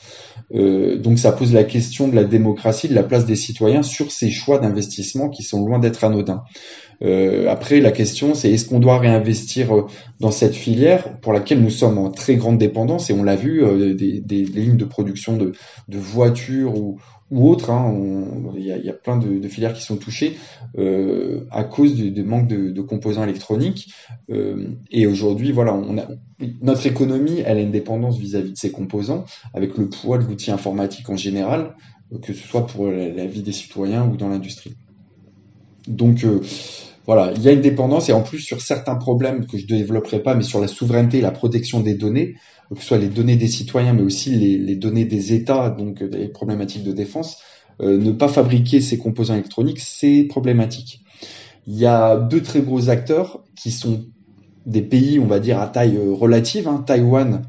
Donc 0.51 1.19
ça 1.19 1.31
pose 1.31 1.53
la 1.53 1.63
question 1.63 2.07
de 2.07 2.15
la 2.15 2.23
démocratie, 2.23 2.87
de 2.87 2.93
la 2.93 3.03
place 3.03 3.25
des 3.25 3.35
citoyens 3.35 3.81
sur 3.81 4.11
ces 4.11 4.29
choix 4.29 4.59
d'investissement 4.59 5.29
qui 5.29 5.43
sont 5.43 5.65
loin 5.65 5.79
d'être 5.79 6.03
anodins. 6.03 6.43
Euh, 7.03 7.47
après, 7.49 7.79
la 7.79 7.91
question, 7.91 8.33
c'est 8.33 8.51
est-ce 8.51 8.67
qu'on 8.67 8.79
doit 8.79 8.99
réinvestir 8.99 9.75
euh, 9.75 9.85
dans 10.19 10.31
cette 10.31 10.55
filière 10.55 11.19
pour 11.19 11.33
laquelle 11.33 11.61
nous 11.61 11.69
sommes 11.69 11.97
en 11.97 12.09
très 12.09 12.35
grande 12.35 12.57
dépendance? 12.57 13.09
Et 13.09 13.13
on 13.13 13.23
l'a 13.23 13.35
vu, 13.35 13.63
euh, 13.63 13.93
des, 13.93 14.19
des, 14.19 14.45
lignes 14.45 14.77
de 14.77 14.85
production 14.85 15.37
de, 15.37 15.53
de 15.87 15.97
voitures 15.97 16.77
ou, 16.77 16.99
ou 17.29 17.49
autres, 17.49 17.71
hein, 17.71 17.93
il 18.55 18.63
y, 18.63 18.71
a, 18.71 18.77
y, 18.77 18.89
a, 18.89 18.93
plein 18.93 19.17
de, 19.17 19.37
de, 19.37 19.47
filières 19.47 19.73
qui 19.73 19.81
sont 19.83 19.97
touchées 19.97 20.37
euh, 20.77 21.45
à 21.51 21.63
cause 21.63 21.93
du, 21.95 22.23
manque 22.23 22.47
de, 22.47 22.69
de, 22.71 22.81
composants 22.81 23.23
électroniques. 23.23 23.93
Euh, 24.29 24.69
et 24.91 25.07
aujourd'hui, 25.07 25.51
voilà, 25.51 25.73
on 25.73 25.97
a, 25.97 26.07
notre 26.61 26.85
économie, 26.87 27.41
elle 27.45 27.57
a 27.57 27.61
une 27.61 27.71
dépendance 27.71 28.17
vis-à-vis 28.17 28.49
-vis 28.49 28.53
de 28.53 28.57
ces 28.57 28.71
composants, 28.71 29.25
avec 29.53 29.77
le 29.77 29.89
poids 29.89 30.17
de 30.17 30.23
l'outil 30.23 30.51
informatique 30.51 31.09
en 31.09 31.17
général, 31.17 31.75
que 32.21 32.33
ce 32.33 32.47
soit 32.47 32.65
pour 32.65 32.87
la 32.87 33.25
vie 33.25 33.43
des 33.43 33.51
citoyens 33.51 34.07
ou 34.07 34.15
dans 34.15 34.29
l'industrie. 34.29 34.75
Donc 35.87 36.23
euh, 36.23 36.41
voilà, 37.05 37.31
il 37.35 37.41
y 37.41 37.47
a 37.47 37.51
une 37.51 37.61
dépendance 37.61 38.09
et 38.09 38.13
en 38.13 38.21
plus 38.21 38.39
sur 38.39 38.61
certains 38.61 38.95
problèmes 38.95 39.45
que 39.45 39.57
je 39.57 39.63
ne 39.63 39.69
développerai 39.69 40.21
pas, 40.21 40.35
mais 40.35 40.43
sur 40.43 40.59
la 40.59 40.67
souveraineté 40.67 41.19
et 41.19 41.21
la 41.21 41.31
protection 41.31 41.79
des 41.79 41.95
données, 41.95 42.35
que 42.73 42.81
ce 42.81 42.87
soit 42.87 42.97
les 42.97 43.07
données 43.07 43.37
des 43.37 43.47
citoyens, 43.47 43.93
mais 43.93 44.01
aussi 44.01 44.31
les, 44.31 44.57
les 44.57 44.75
données 44.75 45.05
des 45.05 45.33
États, 45.33 45.69
donc 45.69 46.03
des 46.03 46.27
problématiques 46.27 46.83
de 46.83 46.91
défense, 46.91 47.37
euh, 47.81 47.97
ne 47.97 48.11
pas 48.11 48.27
fabriquer 48.27 48.81
ces 48.81 48.97
composants 48.97 49.35
électroniques, 49.35 49.79
c'est 49.79 50.23
problématique. 50.23 51.01
Il 51.67 51.77
y 51.77 51.85
a 51.85 52.17
deux 52.17 52.41
très 52.41 52.61
gros 52.61 52.89
acteurs 52.89 53.43
qui 53.55 53.71
sont 53.71 54.05
des 54.65 54.81
pays, 54.81 55.19
on 55.19 55.27
va 55.27 55.39
dire, 55.39 55.59
à 55.59 55.67
taille 55.67 55.97
euh, 55.97 56.13
relative, 56.13 56.67
hein, 56.67 56.83
Taïwan 56.85 57.43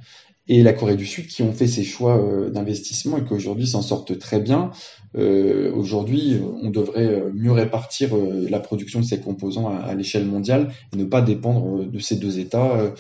et 0.49 0.63
la 0.63 0.73
Corée 0.73 0.97
du 0.97 1.07
Sud, 1.07 1.27
qui 1.27 1.43
ont 1.43 1.53
fait 1.53 1.67
ces 1.67 1.85
choix 1.85 2.19
euh, 2.19 2.51
d'investissement 2.51 3.19
et 3.19 3.25
qui 3.25 3.33
aujourd'hui 3.33 3.67
s'en 3.67 3.83
sortent 3.83 4.19
très 4.19 4.41
bien. 4.41 4.71
Euh, 5.17 5.73
aujourd'hui, 5.73 6.41
on 6.63 6.71
devrait 6.71 7.07
euh, 7.07 7.31
mieux 7.35 7.53
répartir 7.53 8.15
euh, 8.15 8.47
la 8.51 8.61
production 8.61 9.01
de 9.01 9.05
ces 9.05 9.21
composants 9.21 9.69
à, 9.69 9.95
l'échelle 9.95 10.27
mondiale 10.27 10.71
et 10.93 10.97
ne 10.99 11.05
pas 11.05 11.23
dépendre 11.23 11.85
de 11.85 11.99
ces 11.99 12.17
deux 12.17 12.39
États 12.39 12.93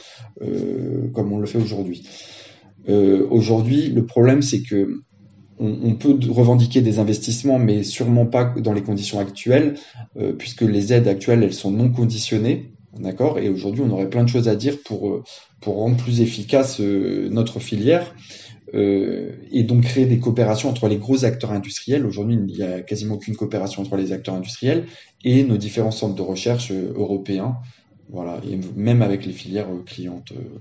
euh, 0.42 1.08
comme 1.14 1.32
on 1.32 1.38
le 1.38 1.46
fait 1.46 1.58
aujourd'hui. 1.58 2.04
aujourd'hui, 2.88 3.88
le 3.90 4.06
problème, 4.06 4.42
c'est 4.42 4.62
que 4.62 5.02
on, 5.60 5.76
on, 5.82 5.94
peut 5.94 6.16
revendiquer 6.30 6.80
des 6.80 7.00
investissements, 7.00 7.58
mais 7.58 7.82
sûrement 7.82 8.26
pas 8.26 8.44
dans 8.44 8.72
les 8.72 8.82
conditions 8.82 9.18
actuelles, 9.18 9.74
puisque 10.38 10.62
les 10.62 10.92
aides 10.92 11.08
actuelles, 11.08 11.42
elles 11.42 11.52
sont 11.52 11.72
non 11.72 11.90
conditionnées. 11.90 12.72
D'accord 12.98 13.38
Et 13.38 13.48
aujourd'hui, 13.48 13.82
on 13.82 13.90
aurait 13.90 14.10
plein 14.10 14.24
de 14.24 14.28
choses 14.28 14.48
à 14.48 14.56
dire 14.56 14.78
pour, 14.84 15.22
pour 15.60 15.76
rendre 15.76 15.96
plus 15.96 16.20
efficace 16.20 16.80
notre 16.80 17.60
filière. 17.60 18.14
Euh, 18.74 19.32
et 19.50 19.62
donc 19.62 19.84
créer 19.84 20.04
des 20.04 20.18
coopérations 20.18 20.68
entre 20.68 20.88
les 20.88 20.98
gros 20.98 21.24
acteurs 21.24 21.52
industriels. 21.52 22.04
Aujourd'hui, 22.04 22.36
il 22.36 22.54
n'y 22.54 22.62
a 22.62 22.80
quasiment 22.80 23.14
aucune 23.14 23.34
coopération 23.34 23.82
entre 23.82 23.96
les 23.96 24.12
acteurs 24.12 24.34
industriels 24.34 24.86
et 25.24 25.42
nos 25.44 25.56
différents 25.56 25.90
centres 25.90 26.14
de 26.14 26.22
recherche 26.22 26.70
euh, 26.70 26.92
européens, 26.94 27.56
voilà, 28.10 28.40
et 28.50 28.58
même 28.76 29.00
avec 29.00 29.24
les 29.24 29.32
filières 29.32 29.68
euh, 29.70 29.82
clientes. 29.84 30.32
Euh, 30.32 30.58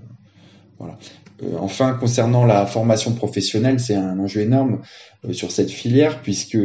voilà. 0.78 0.98
Euh, 1.42 1.56
enfin, 1.58 1.92
concernant 1.94 2.46
la 2.46 2.64
formation 2.66 3.12
professionnelle, 3.12 3.78
c'est 3.78 3.94
un 3.94 4.18
enjeu 4.18 4.40
énorme 4.40 4.80
euh, 5.26 5.32
sur 5.32 5.50
cette 5.50 5.70
filière 5.70 6.22
puisque 6.22 6.58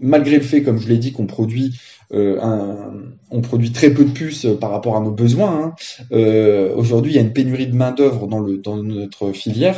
malgré 0.00 0.36
le 0.36 0.42
fait, 0.42 0.62
comme 0.62 0.78
je 0.78 0.88
l'ai 0.88 0.98
dit, 0.98 1.12
qu'on 1.12 1.26
produit 1.26 1.78
un, 2.14 2.92
on 3.30 3.40
produit 3.40 3.72
très 3.72 3.90
peu 3.90 4.04
de 4.04 4.10
puces 4.10 4.46
par 4.60 4.70
rapport 4.70 4.96
à 4.96 5.00
nos 5.00 5.10
besoins. 5.10 5.74
Hein. 6.12 6.70
Aujourd'hui, 6.76 7.12
il 7.12 7.14
y 7.16 7.18
a 7.18 7.22
une 7.22 7.32
pénurie 7.32 7.66
de 7.66 7.74
main 7.74 7.92
d'œuvre 7.92 8.26
dans, 8.26 8.42
dans 8.42 8.82
notre 8.82 9.32
filière. 9.32 9.76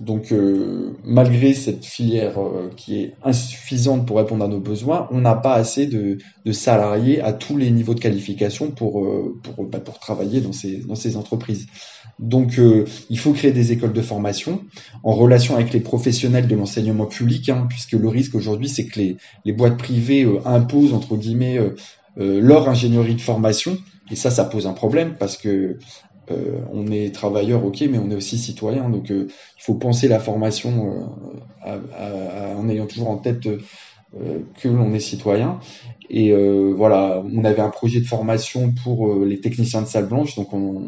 Donc, 0.00 0.32
euh, 0.32 0.96
malgré 1.04 1.52
cette 1.52 1.84
filière 1.84 2.40
euh, 2.40 2.70
qui 2.74 3.00
est 3.00 3.14
insuffisante 3.22 4.06
pour 4.06 4.16
répondre 4.16 4.42
à 4.42 4.48
nos 4.48 4.58
besoins, 4.58 5.06
on 5.10 5.20
n'a 5.20 5.34
pas 5.34 5.52
assez 5.52 5.86
de, 5.86 6.16
de, 6.46 6.52
salariés 6.52 7.20
à 7.20 7.34
tous 7.34 7.58
les 7.58 7.70
niveaux 7.70 7.92
de 7.92 8.00
qualification 8.00 8.70
pour, 8.70 9.04
euh, 9.04 9.38
pour, 9.42 9.66
bah, 9.66 9.78
pour 9.78 9.98
travailler 9.98 10.40
dans 10.40 10.52
ces, 10.52 10.78
dans 10.78 10.94
ces 10.94 11.18
entreprises. 11.18 11.66
Donc, 12.18 12.58
euh, 12.58 12.86
il 13.10 13.18
faut 13.18 13.32
créer 13.34 13.52
des 13.52 13.72
écoles 13.72 13.92
de 13.92 14.00
formation 14.00 14.62
en 15.04 15.12
relation 15.12 15.54
avec 15.54 15.70
les 15.70 15.80
professionnels 15.80 16.48
de 16.48 16.56
l'enseignement 16.56 17.06
public, 17.06 17.50
hein, 17.50 17.66
puisque 17.68 17.92
le 17.92 18.08
risque 18.08 18.34
aujourd'hui, 18.34 18.70
c'est 18.70 18.86
que 18.86 18.98
les, 18.98 19.16
les 19.44 19.52
boîtes 19.52 19.76
privées 19.76 20.24
euh, 20.24 20.40
imposent, 20.46 20.94
entre 20.94 21.16
guillemets, 21.16 21.58
leur 22.16 22.68
ingénierie 22.68 23.14
de 23.14 23.20
formation. 23.20 23.76
Et 24.10 24.16
ça, 24.16 24.30
ça 24.30 24.44
pose 24.44 24.66
un 24.66 24.72
problème 24.72 25.14
parce 25.18 25.36
que 25.36 25.78
euh, 26.30 26.60
on 26.72 26.86
est 26.88 27.14
travailleur, 27.14 27.64
ok, 27.64 27.82
mais 27.90 27.98
on 27.98 28.10
est 28.10 28.14
aussi 28.14 28.38
citoyen. 28.38 28.88
Donc, 28.88 29.10
euh, 29.10 29.28
il 29.28 29.62
faut 29.62 29.74
penser 29.74 30.08
la 30.08 30.18
formation 30.18 31.08
euh, 31.66 32.54
en 32.56 32.68
ayant 32.68 32.86
toujours 32.86 33.10
en 33.10 33.16
tête 33.16 33.40
que 33.40 34.68
l'on 34.68 34.92
est 34.92 35.00
citoyen. 35.00 35.60
Et 36.12 36.34
voilà, 36.74 37.22
on 37.32 37.44
avait 37.44 37.62
un 37.62 37.68
projet 37.68 38.00
de 38.00 38.06
formation 38.06 38.74
pour 38.82 39.24
les 39.24 39.40
techniciens 39.40 39.82
de 39.82 39.86
salle 39.86 40.06
blanche. 40.06 40.34
Donc, 40.34 40.52
on, 40.52 40.82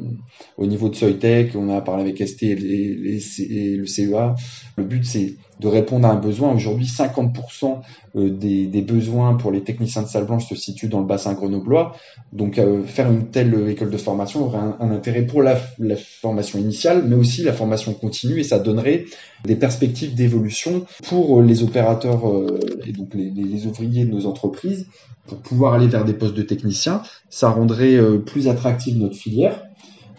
au 0.58 0.66
niveau 0.66 0.88
de 0.88 0.96
Soitec, 0.96 1.52
on 1.54 1.68
a 1.68 1.80
parlé 1.80 2.02
avec 2.02 2.26
ST 2.26 2.42
et, 2.42 2.56
le 2.56 3.86
CEA. 3.86 4.34
Le 4.76 4.84
but, 4.84 5.04
c'est 5.04 5.36
de 5.60 5.68
répondre 5.68 6.06
à 6.06 6.10
un 6.10 6.16
besoin. 6.16 6.52
Aujourd'hui, 6.52 6.86
50% 6.86 7.78
euh, 8.16 8.30
des, 8.30 8.66
des, 8.66 8.82
besoins 8.82 9.34
pour 9.34 9.52
les 9.52 9.62
techniciens 9.62 10.02
de 10.02 10.08
salle 10.08 10.26
blanche 10.26 10.48
se 10.48 10.56
situent 10.56 10.88
dans 10.88 11.00
le 11.00 11.06
bassin 11.06 11.34
grenoblois. 11.34 11.96
Donc, 12.32 12.58
euh, 12.58 12.82
faire 12.82 13.10
une 13.10 13.28
telle 13.28 13.68
école 13.70 13.90
de 13.90 13.96
formation 13.96 14.44
aurait 14.46 14.58
un, 14.58 14.76
un 14.80 14.90
intérêt 14.90 15.22
pour 15.22 15.42
la, 15.42 15.58
la, 15.78 15.96
formation 15.96 16.58
initiale, 16.58 17.04
mais 17.06 17.16
aussi 17.16 17.42
la 17.42 17.52
formation 17.52 17.94
continue, 17.94 18.40
et 18.40 18.44
ça 18.44 18.58
donnerait 18.58 19.04
des 19.44 19.56
perspectives 19.56 20.14
d'évolution 20.14 20.84
pour 21.08 21.42
les 21.42 21.62
opérateurs 21.62 22.28
euh, 22.28 22.58
et 22.86 22.92
donc 22.92 23.14
les, 23.14 23.30
les, 23.30 23.66
ouvriers 23.66 24.04
de 24.04 24.10
nos 24.10 24.26
entreprises 24.26 24.86
pour 25.26 25.38
pouvoir 25.38 25.74
aller 25.74 25.86
vers 25.86 26.04
des 26.04 26.14
postes 26.14 26.34
de 26.34 26.42
techniciens. 26.42 27.02
Ça 27.30 27.50
rendrait 27.50 27.96
euh, 27.96 28.18
plus 28.18 28.48
attractive 28.48 28.98
notre 28.98 29.16
filière 29.16 29.62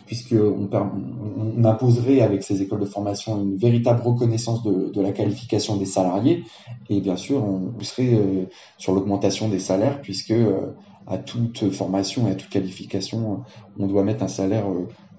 puisqu'on 0.05 0.69
on 0.73 1.63
imposerait 1.63 2.19
avec 2.21 2.43
ces 2.43 2.61
écoles 2.61 2.81
de 2.81 2.85
formation 2.85 3.41
une 3.41 3.55
véritable 3.55 4.01
reconnaissance 4.01 4.61
de, 4.61 4.91
de 4.91 5.01
la 5.01 5.13
qualification 5.13 5.77
des 5.77 5.85
salariés 5.85 6.43
et 6.89 6.99
bien 6.99 7.15
sûr 7.15 7.41
on 7.43 7.73
serait 7.81 8.13
euh, 8.13 8.45
sur 8.77 8.93
l'augmentation 8.93 9.47
des 9.47 9.59
salaires 9.59 10.01
puisque 10.01 10.31
euh, 10.31 10.73
à 11.07 11.17
toute 11.17 11.71
formation 11.71 12.27
et 12.27 12.31
à 12.31 12.35
toute 12.35 12.49
qualification 12.49 13.43
on 13.79 13.87
doit 13.87 14.03
mettre 14.03 14.23
un 14.23 14.27
salaire 14.27 14.65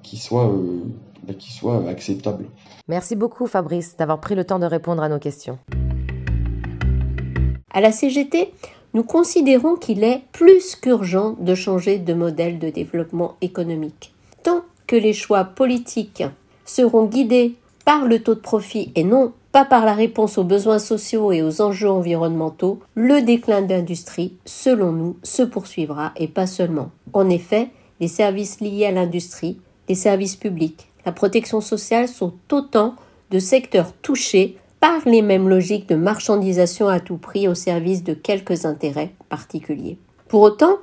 qui 0.03 0.19
soit 0.19 0.55
qui 1.39 1.53
soit 1.53 1.89
acceptable. 1.89 2.47
Merci 2.87 3.17
beaucoup 3.17 3.47
Fabrice 3.47 3.97
d'avoir 3.97 4.21
pris 4.21 4.35
le 4.35 4.45
temps 4.45 4.59
de 4.59 4.67
répondre 4.67 5.03
à 5.03 5.09
nos 5.09 5.19
questions. 5.19 5.59
À 7.77 7.81
la 7.81 7.91
CGT, 7.91 8.53
nous 8.95 9.03
considérons 9.03 9.75
qu'il 9.75 10.05
est 10.05 10.23
plus 10.33 10.77
qu'urgent 10.77 11.37
de 11.39 11.55
changer 11.55 11.99
de 11.99 12.15
modèle 12.15 12.59
de 12.59 12.71
développement 12.71 13.37
économique. 13.41 14.15
Tant 14.43 14.63
que 14.87 14.97
les 14.97 15.13
choix 15.13 15.45
politiques 15.45 16.25
seront 16.65 17.05
guidés 17.05 17.57
par 17.85 18.07
le 18.07 18.23
taux 18.23 18.35
de 18.35 18.41
profit 18.41 18.93
et 18.95 19.05
non 19.05 19.33
pas 19.53 19.65
par 19.65 19.85
la 19.85 19.95
réponse 19.95 20.37
aux 20.37 20.43
besoins 20.45 20.81
sociaux 20.81 21.31
et 21.31 21.41
aux 21.41 21.61
enjeux 21.61 21.91
environnementaux, 21.91 22.81
le 22.97 23.23
déclin 23.23 23.63
de 23.63 23.73
l'industrie, 23.73 24.33
selon 24.45 24.91
nous, 24.91 25.17
se 25.23 25.45
poursuivra 25.45 26.13
et 26.17 26.27
pas 26.27 26.49
seulement. 26.49 26.91
En 27.13 27.31
effet, 27.31 27.69
les 28.01 28.09
services 28.09 28.61
liés 28.61 28.87
à 28.87 28.91
l'industrie, 28.91 29.61
les 29.89 29.95
services 29.95 30.35
publics, 30.35 30.89
la 31.07 31.13
protection 31.13 31.61
sociale 31.61 32.09
sont 32.09 32.33
autant 32.51 32.97
de 33.31 33.39
secteurs 33.39 33.93
touchés 34.03 34.57
par 34.85 35.01
les 35.07 35.23
mêmes 35.23 35.49
logiques 35.49 35.89
de 35.89 35.95
marchandisation 35.95 36.89
à 36.89 37.01
tout 37.01 37.17
prix 37.17 37.49
au 37.49 37.55
service 37.55 38.05
de 38.05 38.13
quelques 38.13 38.67
intérêts 38.67 39.15
particuliers. 39.31 39.97
Pour 40.29 40.43
autant, 40.43 40.77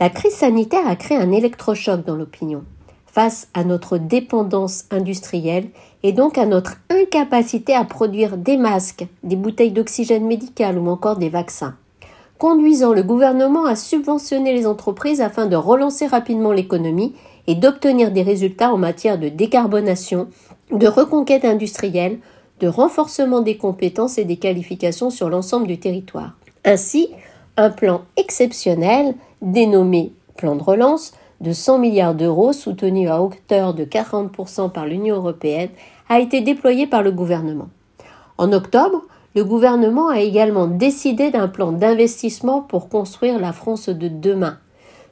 la 0.00 0.10
crise 0.10 0.32
sanitaire 0.32 0.88
a 0.88 0.96
créé 0.96 1.16
un 1.18 1.30
électrochoc 1.30 2.04
dans 2.04 2.16
l'opinion 2.16 2.64
face 3.06 3.46
à 3.54 3.62
notre 3.62 3.96
dépendance 3.96 4.86
industrielle 4.90 5.68
et 6.02 6.10
donc 6.10 6.36
à 6.36 6.46
notre 6.46 6.78
incapacité 6.90 7.76
à 7.76 7.84
produire 7.84 8.38
des 8.38 8.56
masques, 8.56 9.06
des 9.22 9.36
bouteilles 9.36 9.70
d'oxygène 9.70 10.26
médical 10.26 10.76
ou 10.76 10.88
encore 10.88 11.18
des 11.18 11.28
vaccins, 11.28 11.76
conduisant 12.38 12.92
le 12.92 13.04
gouvernement 13.04 13.66
à 13.66 13.76
subventionner 13.76 14.52
les 14.52 14.66
entreprises 14.66 15.20
afin 15.20 15.46
de 15.46 15.54
relancer 15.54 16.08
rapidement 16.08 16.50
l'économie 16.50 17.14
et 17.46 17.54
d'obtenir 17.54 18.10
des 18.10 18.22
résultats 18.22 18.72
en 18.72 18.78
matière 18.78 19.16
de 19.16 19.28
décarbonation, 19.28 20.26
de 20.72 20.88
reconquête 20.88 21.44
industrielle, 21.44 22.18
de 22.60 22.68
renforcement 22.68 23.40
des 23.40 23.56
compétences 23.56 24.18
et 24.18 24.24
des 24.24 24.36
qualifications 24.36 25.10
sur 25.10 25.28
l'ensemble 25.28 25.66
du 25.66 25.78
territoire. 25.78 26.32
Ainsi, 26.64 27.10
un 27.56 27.70
plan 27.70 28.02
exceptionnel, 28.16 29.14
dénommé 29.42 30.12
plan 30.36 30.56
de 30.56 30.62
relance, 30.62 31.12
de 31.40 31.52
100 31.52 31.78
milliards 31.78 32.14
d'euros 32.14 32.52
soutenu 32.52 33.08
à 33.08 33.20
hauteur 33.22 33.74
de 33.74 33.84
40% 33.84 34.70
par 34.70 34.86
l'Union 34.86 35.16
européenne 35.16 35.70
a 36.08 36.20
été 36.20 36.40
déployé 36.40 36.86
par 36.86 37.02
le 37.02 37.12
gouvernement. 37.12 37.68
En 38.38 38.52
octobre, 38.52 39.02
le 39.34 39.44
gouvernement 39.44 40.08
a 40.08 40.20
également 40.20 40.66
décidé 40.66 41.30
d'un 41.30 41.48
plan 41.48 41.72
d'investissement 41.72 42.60
pour 42.60 42.88
construire 42.88 43.38
la 43.38 43.52
France 43.52 43.88
de 43.88 44.08
demain. 44.08 44.58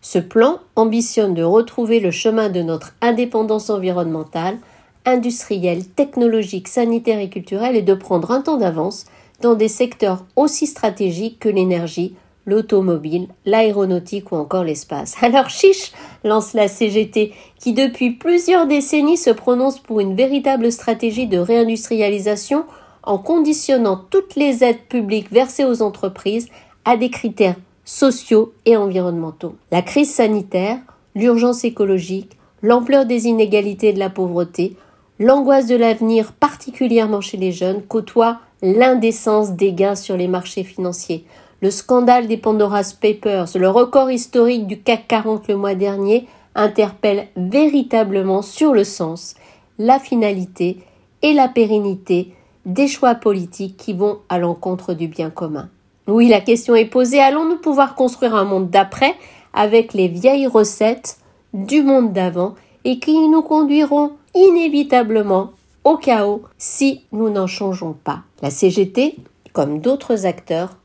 Ce 0.01 0.19
plan 0.19 0.59
ambitionne 0.77 1.35
de 1.35 1.43
retrouver 1.43 2.01
le 2.01 2.11
chemin 2.11 2.49
de 2.49 2.63
notre 2.63 2.95
indépendance 3.01 3.71
environnementale 3.71 4.59
industrielle, 5.05 5.87
technologique, 5.87 6.69
sanitaire 6.69 7.19
et 7.19 7.29
culturelle 7.29 7.77
est 7.77 7.83
de 7.83 7.95
prendre 7.95 8.31
un 8.31 8.41
temps 8.41 8.57
d'avance 8.57 9.07
dans 9.41 9.55
des 9.55 9.69
secteurs 9.69 10.25
aussi 10.37 10.67
stratégiques 10.67 11.39
que 11.41 11.49
l'énergie, 11.49 12.15
l'automobile, 12.47 13.29
l'aéronautique 13.45 14.33
ou 14.33 14.37
encore 14.37 14.65
l'espace. 14.65 15.17
Alors 15.23 15.51
chiche, 15.51 15.93
lance 16.25 16.55
la 16.55 16.69
CGT, 16.69 17.33
qui 17.59 17.73
depuis 17.73 18.13
plusieurs 18.13 18.67
décennies 18.67 19.17
se 19.17 19.31
prononce 19.31 19.79
pour 19.79 20.01
une 20.01 20.15
véritable 20.15 20.73
stratégie 20.73 21.27
de 21.27 21.39
réindustrialisation 21.39 22.65
en 23.05 23.19
conditionnant 23.19 24.01
toutes 24.11 24.37
les 24.37 24.63
aides 24.63 24.87
publiques 24.89 25.33
versées 25.33 25.65
aux 25.65 25.83
entreprises 25.83 26.49
à 26.85 26.97
des 26.97 27.11
critères 27.11 27.57
sociaux 27.85 28.53
et 28.65 28.77
environnementaux. 28.77 29.57
La 29.73 29.83
crise 29.83 30.13
sanitaire, 30.13 30.79
l'urgence 31.15 31.65
écologique, 31.65 32.39
l'ampleur 32.63 33.07
des 33.07 33.27
inégalités 33.27 33.89
et 33.89 33.93
de 33.93 33.99
la 33.99 34.11
pauvreté, 34.11 34.77
l'angoisse 35.23 35.67
de 35.67 35.77
l'avenir, 35.77 36.33
particulièrement 36.33 37.21
chez 37.21 37.37
les 37.37 37.53
jeunes, 37.53 37.83
côtoient 37.83 38.41
l'indécence 38.61 39.53
des 39.53 39.73
gains 39.73 39.95
sur 39.95 40.17
les 40.17 40.27
marchés 40.27 40.65
financiers. 40.65 41.25
Le 41.61 41.71
scandale 41.71 42.27
des 42.27 42.37
Pandora's 42.37 42.93
Papers, 42.93 43.47
le 43.55 43.69
record 43.69 44.11
historique 44.11 44.67
du 44.67 44.81
CAC 44.81 45.07
40 45.07 45.47
le 45.47 45.57
mois 45.57 45.77
dernier, 45.77 46.27
interpelle 46.57 47.29
véritablement 47.37 48.43
sur 48.43 48.75
le 48.75 48.83
sens, 48.83 49.37
la 49.79 50.01
finalité 50.01 50.79
et 51.23 51.33
la 51.33 51.49
pérennité 51.49 52.35
des 52.67 52.89
choix 52.89 53.15
politiques 53.15 53.77
qui 53.77 53.93
vont 53.93 54.19
à 54.29 54.39
l'encontre 54.39 54.93
du 54.93 55.07
bien 55.07 55.31
commun. 55.31 55.69
Oui, 56.09 56.29
la 56.29 56.41
question 56.41 56.75
est 56.75 56.85
posée, 56.85 57.21
allons-nous 57.21 57.59
pouvoir 57.59 57.95
construire 57.95 58.35
un 58.35 58.45
monde 58.45 58.71
d'après 58.71 59.15
avec 59.55 59.95
les 59.95 60.09
vieilles 60.09 60.49
recettes 60.49 61.19
du 61.55 61.83
monde 61.83 62.13
d'avant 62.13 62.57
et 62.85 62.99
qui 62.99 63.29
nous 63.29 63.43
conduiront 63.43 64.11
inévitablement 64.35 65.53
au 65.85 65.97
chaos 65.97 66.43
si 66.59 67.03
nous 67.13 67.31
n'en 67.31 67.47
changeons 67.47 67.95
pas. 68.05 68.21
La 68.41 68.51
CGT, 68.51 69.17
comme 69.53 69.81
d'autres 69.81 70.27
acteurs, 70.27 70.77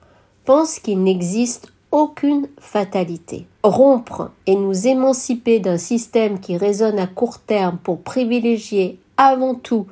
pense 0.45 0.79
qu'il 0.79 1.03
n'existe 1.03 1.71
aucune 1.91 2.47
fatalité. 2.59 3.47
Rompre 3.63 4.31
et 4.45 4.55
nous 4.55 4.87
émanciper 4.87 5.59
d'un 5.59 5.77
système 5.77 6.39
qui 6.39 6.57
résonne 6.57 6.99
à 6.99 7.07
court 7.07 7.39
terme 7.39 7.77
pour 7.81 8.01
privilégier 8.01 8.99
avant 9.17 9.55
tout 9.55 9.87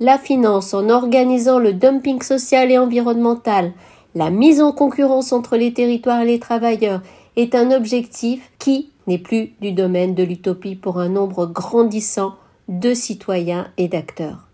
la 0.00 0.18
finance 0.18 0.74
en 0.74 0.88
organisant 0.90 1.58
le 1.58 1.72
dumping 1.72 2.22
social 2.22 2.70
et 2.70 2.78
environnemental, 2.78 3.72
la 4.14 4.30
mise 4.30 4.62
en 4.62 4.72
concurrence 4.72 5.32
entre 5.32 5.56
les 5.56 5.72
territoires 5.72 6.22
et 6.22 6.26
les 6.26 6.38
travailleurs 6.38 7.00
est 7.36 7.54
un 7.54 7.72
objectif 7.72 8.52
qui 8.58 8.90
n'est 9.06 9.18
plus 9.18 9.54
du 9.60 9.72
domaine 9.72 10.14
de 10.14 10.22
l'utopie 10.22 10.76
pour 10.76 11.00
un 11.00 11.08
nombre 11.08 11.46
grandissant 11.46 12.34
de 12.68 12.94
citoyens 12.94 13.68
et 13.76 13.88
d'acteurs. 13.88 14.46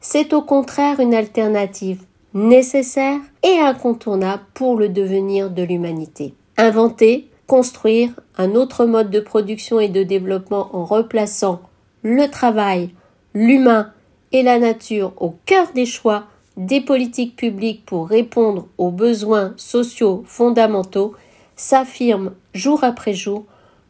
C'est 0.00 0.32
au 0.32 0.42
contraire 0.42 1.00
une 1.00 1.14
alternative 1.14 2.02
nécessaire 2.34 3.20
et 3.42 3.58
incontournable 3.60 4.42
pour 4.54 4.76
le 4.76 4.88
devenir 4.88 5.50
de 5.50 5.62
l'humanité. 5.62 6.34
Inventer, 6.56 7.28
construire 7.46 8.10
un 8.36 8.54
autre 8.54 8.84
mode 8.84 9.10
de 9.10 9.20
production 9.20 9.80
et 9.80 9.88
de 9.88 10.02
développement 10.02 10.68
en 10.74 10.84
replaçant 10.84 11.60
le 12.02 12.28
travail, 12.28 12.90
l'humain 13.34 13.92
et 14.32 14.42
la 14.42 14.58
nature 14.58 15.12
au 15.16 15.34
cœur 15.46 15.68
des 15.74 15.86
choix 15.86 16.24
des 16.56 16.80
politiques 16.80 17.36
publiques 17.36 17.86
pour 17.86 18.08
répondre 18.08 18.66
aux 18.78 18.90
besoins 18.90 19.54
sociaux 19.56 20.24
fondamentaux 20.26 21.14
s'affirme 21.56 22.32
jour 22.52 22.84
après 22.84 23.14
jour 23.14 23.44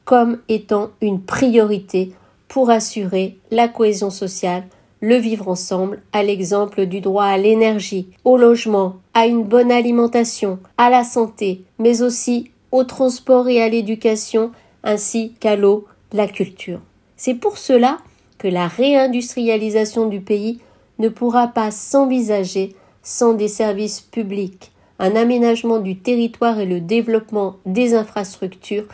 comme 0.04 0.38
étant 0.48 0.90
une 1.00 1.22
priorité 1.22 2.12
pour 2.48 2.70
assurer 2.70 3.36
la 3.50 3.68
cohésion 3.68 4.10
sociale, 4.10 4.64
le 5.00 5.16
vivre 5.16 5.48
ensemble, 5.48 6.02
à 6.12 6.22
l'exemple 6.22 6.86
du 6.86 7.00
droit 7.00 7.24
à 7.24 7.38
l'énergie, 7.38 8.08
au 8.24 8.36
logement, 8.36 8.96
à 9.14 9.26
une 9.26 9.44
bonne 9.44 9.70
alimentation, 9.70 10.58
à 10.76 10.90
la 10.90 11.04
santé, 11.04 11.62
mais 11.78 12.02
aussi 12.02 12.50
au 12.72 12.84
transport 12.84 13.48
et 13.48 13.62
à 13.62 13.68
l'éducation, 13.68 14.50
ainsi 14.82 15.34
qu'à 15.40 15.56
l'eau, 15.56 15.86
la 16.12 16.26
culture. 16.26 16.80
C'est 17.16 17.34
pour 17.34 17.58
cela 17.58 17.98
que 18.38 18.48
la 18.48 18.68
réindustrialisation 18.68 20.06
du 20.06 20.20
pays 20.20 20.60
ne 20.98 21.08
pourra 21.08 21.48
pas 21.48 21.70
s'envisager 21.70 22.74
sans 23.02 23.34
des 23.34 23.48
services 23.48 24.00
publics, 24.00 24.72
un 24.98 25.14
aménagement 25.16 25.78
du 25.78 25.98
territoire 25.98 26.58
et 26.58 26.66
le 26.66 26.80
développement 26.80 27.56
des 27.66 27.94
infrastructures 27.94 28.86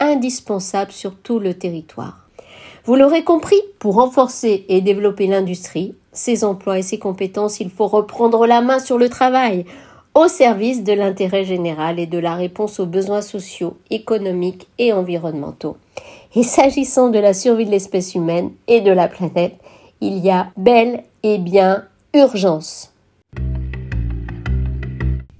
indispensables 0.00 0.92
sur 0.92 1.16
tout 1.16 1.38
le 1.38 1.54
territoire. 1.54 2.21
Vous 2.84 2.96
l'aurez 2.96 3.22
compris, 3.22 3.60
pour 3.78 3.94
renforcer 3.94 4.64
et 4.68 4.80
développer 4.80 5.28
l'industrie, 5.28 5.94
ses 6.12 6.42
emplois 6.42 6.80
et 6.80 6.82
ses 6.82 6.98
compétences, 6.98 7.60
il 7.60 7.70
faut 7.70 7.86
reprendre 7.86 8.44
la 8.44 8.60
main 8.60 8.80
sur 8.80 8.98
le 8.98 9.08
travail, 9.08 9.64
au 10.14 10.26
service 10.26 10.82
de 10.82 10.92
l'intérêt 10.92 11.44
général 11.44 12.00
et 12.00 12.06
de 12.06 12.18
la 12.18 12.34
réponse 12.34 12.80
aux 12.80 12.86
besoins 12.86 13.22
sociaux, 13.22 13.76
économiques 13.90 14.66
et 14.78 14.92
environnementaux. 14.92 15.76
Et 16.34 16.42
s'agissant 16.42 17.08
de 17.08 17.20
la 17.20 17.34
survie 17.34 17.66
de 17.66 17.70
l'espèce 17.70 18.16
humaine 18.16 18.50
et 18.66 18.80
de 18.80 18.90
la 18.90 19.06
planète, 19.06 19.54
il 20.00 20.18
y 20.18 20.30
a 20.30 20.48
bel 20.56 21.04
et 21.22 21.38
bien 21.38 21.84
urgence. 22.14 22.91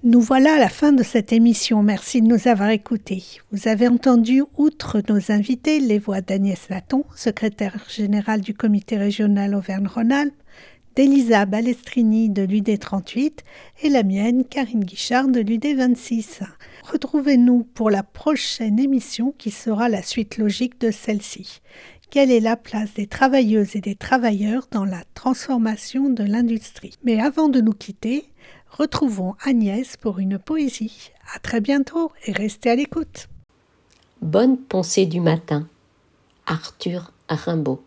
Nous 0.04 0.20
voilà 0.20 0.54
à 0.54 0.58
la 0.58 0.68
fin 0.68 0.90
de 0.90 1.04
cette 1.04 1.32
émission. 1.32 1.84
Merci 1.84 2.22
de 2.22 2.26
nous 2.26 2.48
avoir 2.48 2.70
écoutés. 2.70 3.22
Vous 3.52 3.68
avez 3.68 3.86
entendu, 3.86 4.42
outre 4.56 5.00
nos 5.08 5.30
invités, 5.30 5.78
les 5.78 6.00
voix 6.00 6.20
d'Agnès 6.20 6.68
Laton, 6.68 7.04
secrétaire 7.14 7.78
générale 7.88 8.40
du 8.40 8.52
comité 8.52 8.96
régional 8.96 9.54
Auvergne-Rhône-Alpes, 9.54 10.34
d'Elisa 10.96 11.46
Balestrini 11.46 12.30
de 12.30 12.42
l'UD38 12.42 13.30
et 13.84 13.88
la 13.90 14.02
mienne, 14.02 14.44
Karine 14.44 14.82
Guichard 14.82 15.28
de 15.28 15.38
l'UD26. 15.38 16.40
Retrouvez-nous 16.90 17.62
pour 17.62 17.88
la 17.88 18.02
prochaine 18.02 18.80
émission 18.80 19.32
qui 19.38 19.52
sera 19.52 19.88
la 19.88 20.02
suite 20.02 20.36
logique 20.36 20.80
de 20.80 20.90
celle-ci. 20.90 21.60
Quelle 22.10 22.32
est 22.32 22.40
la 22.40 22.56
place 22.56 22.92
des 22.92 23.06
travailleuses 23.06 23.76
et 23.76 23.80
des 23.80 23.94
travailleurs 23.94 24.66
dans 24.70 24.84
la 24.84 25.04
transformation 25.14 26.10
de 26.10 26.24
l'industrie? 26.24 26.92
Mais 27.04 27.20
avant 27.20 27.48
de 27.48 27.60
nous 27.60 27.72
quitter, 27.72 28.26
retrouvons 28.72 29.34
Agnès 29.44 29.96
pour 29.96 30.18
une 30.18 30.38
poésie. 30.38 31.10
À 31.34 31.38
très 31.38 31.60
bientôt 31.60 32.10
et 32.24 32.32
restez 32.32 32.70
à 32.70 32.74
l'écoute. 32.74 33.28
Bonne 34.20 34.56
pensée 34.56 35.06
du 35.06 35.20
matin. 35.20 35.68
Arthur 36.46 37.12
Rimbaud. 37.28 37.82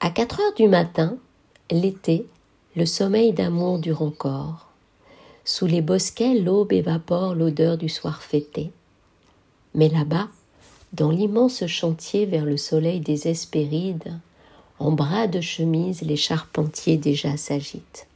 À 0.00 0.10
4 0.10 0.40
heures 0.40 0.54
du 0.54 0.68
matin, 0.68 1.16
l'été, 1.70 2.26
le 2.74 2.86
sommeil 2.86 3.32
d'amour 3.32 3.78
dure 3.78 4.02
encore. 4.02 4.70
Sous 5.44 5.66
les 5.66 5.80
bosquets, 5.80 6.34
l'aube 6.34 6.72
évapore 6.72 7.34
l'odeur 7.34 7.78
du 7.78 7.88
soir 7.88 8.22
fêté. 8.22 8.72
Mais 9.74 9.88
là-bas, 9.88 10.28
dans 10.92 11.10
l'immense 11.10 11.66
chantier 11.66 12.26
vers 12.26 12.44
le 12.44 12.56
soleil 12.56 13.00
des 13.00 13.28
Hespérides, 13.28 14.18
en 14.78 14.92
bras 14.92 15.26
de 15.26 15.40
chemise, 15.40 16.02
les 16.02 16.16
charpentiers 16.16 16.96
déjà 16.96 17.36
s'agitent. 17.36 18.06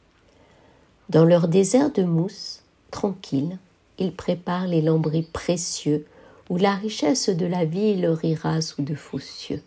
Dans 1.11 1.25
leur 1.25 1.49
désert 1.49 1.91
de 1.91 2.03
mousse, 2.03 2.61
tranquille, 2.89 3.57
ils 3.99 4.13
préparent 4.13 4.67
les 4.67 4.81
lambris 4.81 5.23
précieux 5.23 6.05
où 6.49 6.55
la 6.55 6.73
richesse 6.73 7.27
de 7.27 7.45
la 7.45 7.65
vie 7.65 7.97
leur 7.97 8.23
ira 8.23 8.61
sous 8.61 8.81
de 8.81 8.95
faux 8.95 9.19
cieux. 9.19 9.61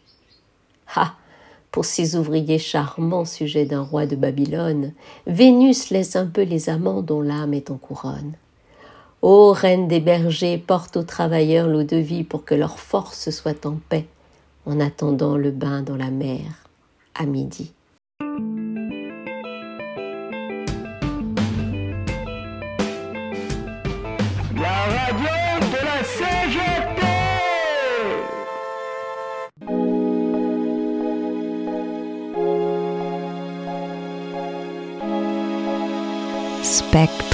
Ah 0.94 1.16
Pour 1.71 1.85
ces 1.85 2.16
ouvriers 2.16 2.58
charmants 2.58 3.27
sujets 3.27 3.66
d'un 3.66 3.83
roi 3.83 4.06
de 4.06 4.16
Babylone, 4.16 4.94
Vénus 5.27 5.90
laisse 5.90 6.16
un 6.16 6.25
peu 6.25 6.44
les 6.44 6.71
amants 6.71 7.02
dont 7.02 7.21
l'âme 7.21 7.52
est 7.52 7.71
en 7.71 7.77
couronne. 7.77 8.33
Ô 9.21 9.52
reine 9.52 9.87
des 9.87 10.00
bergers, 10.00 10.56
porte 10.56 10.96
aux 10.96 11.02
travailleurs 11.02 11.69
l'eau 11.69 11.83
de 11.83 11.98
vie 11.98 12.25
pour 12.25 12.46
que 12.46 12.54
leur 12.54 12.79
force 12.79 13.29
soit 13.29 13.66
en 13.66 13.79
paix, 13.90 14.06
en 14.64 14.81
attendant 14.81 15.37
le 15.37 15.50
bain 15.50 15.83
dans 15.83 15.96
la 15.96 16.10
mer 16.10 16.40
à 17.14 17.27
midi. 17.27 17.75
respect. 36.75 37.33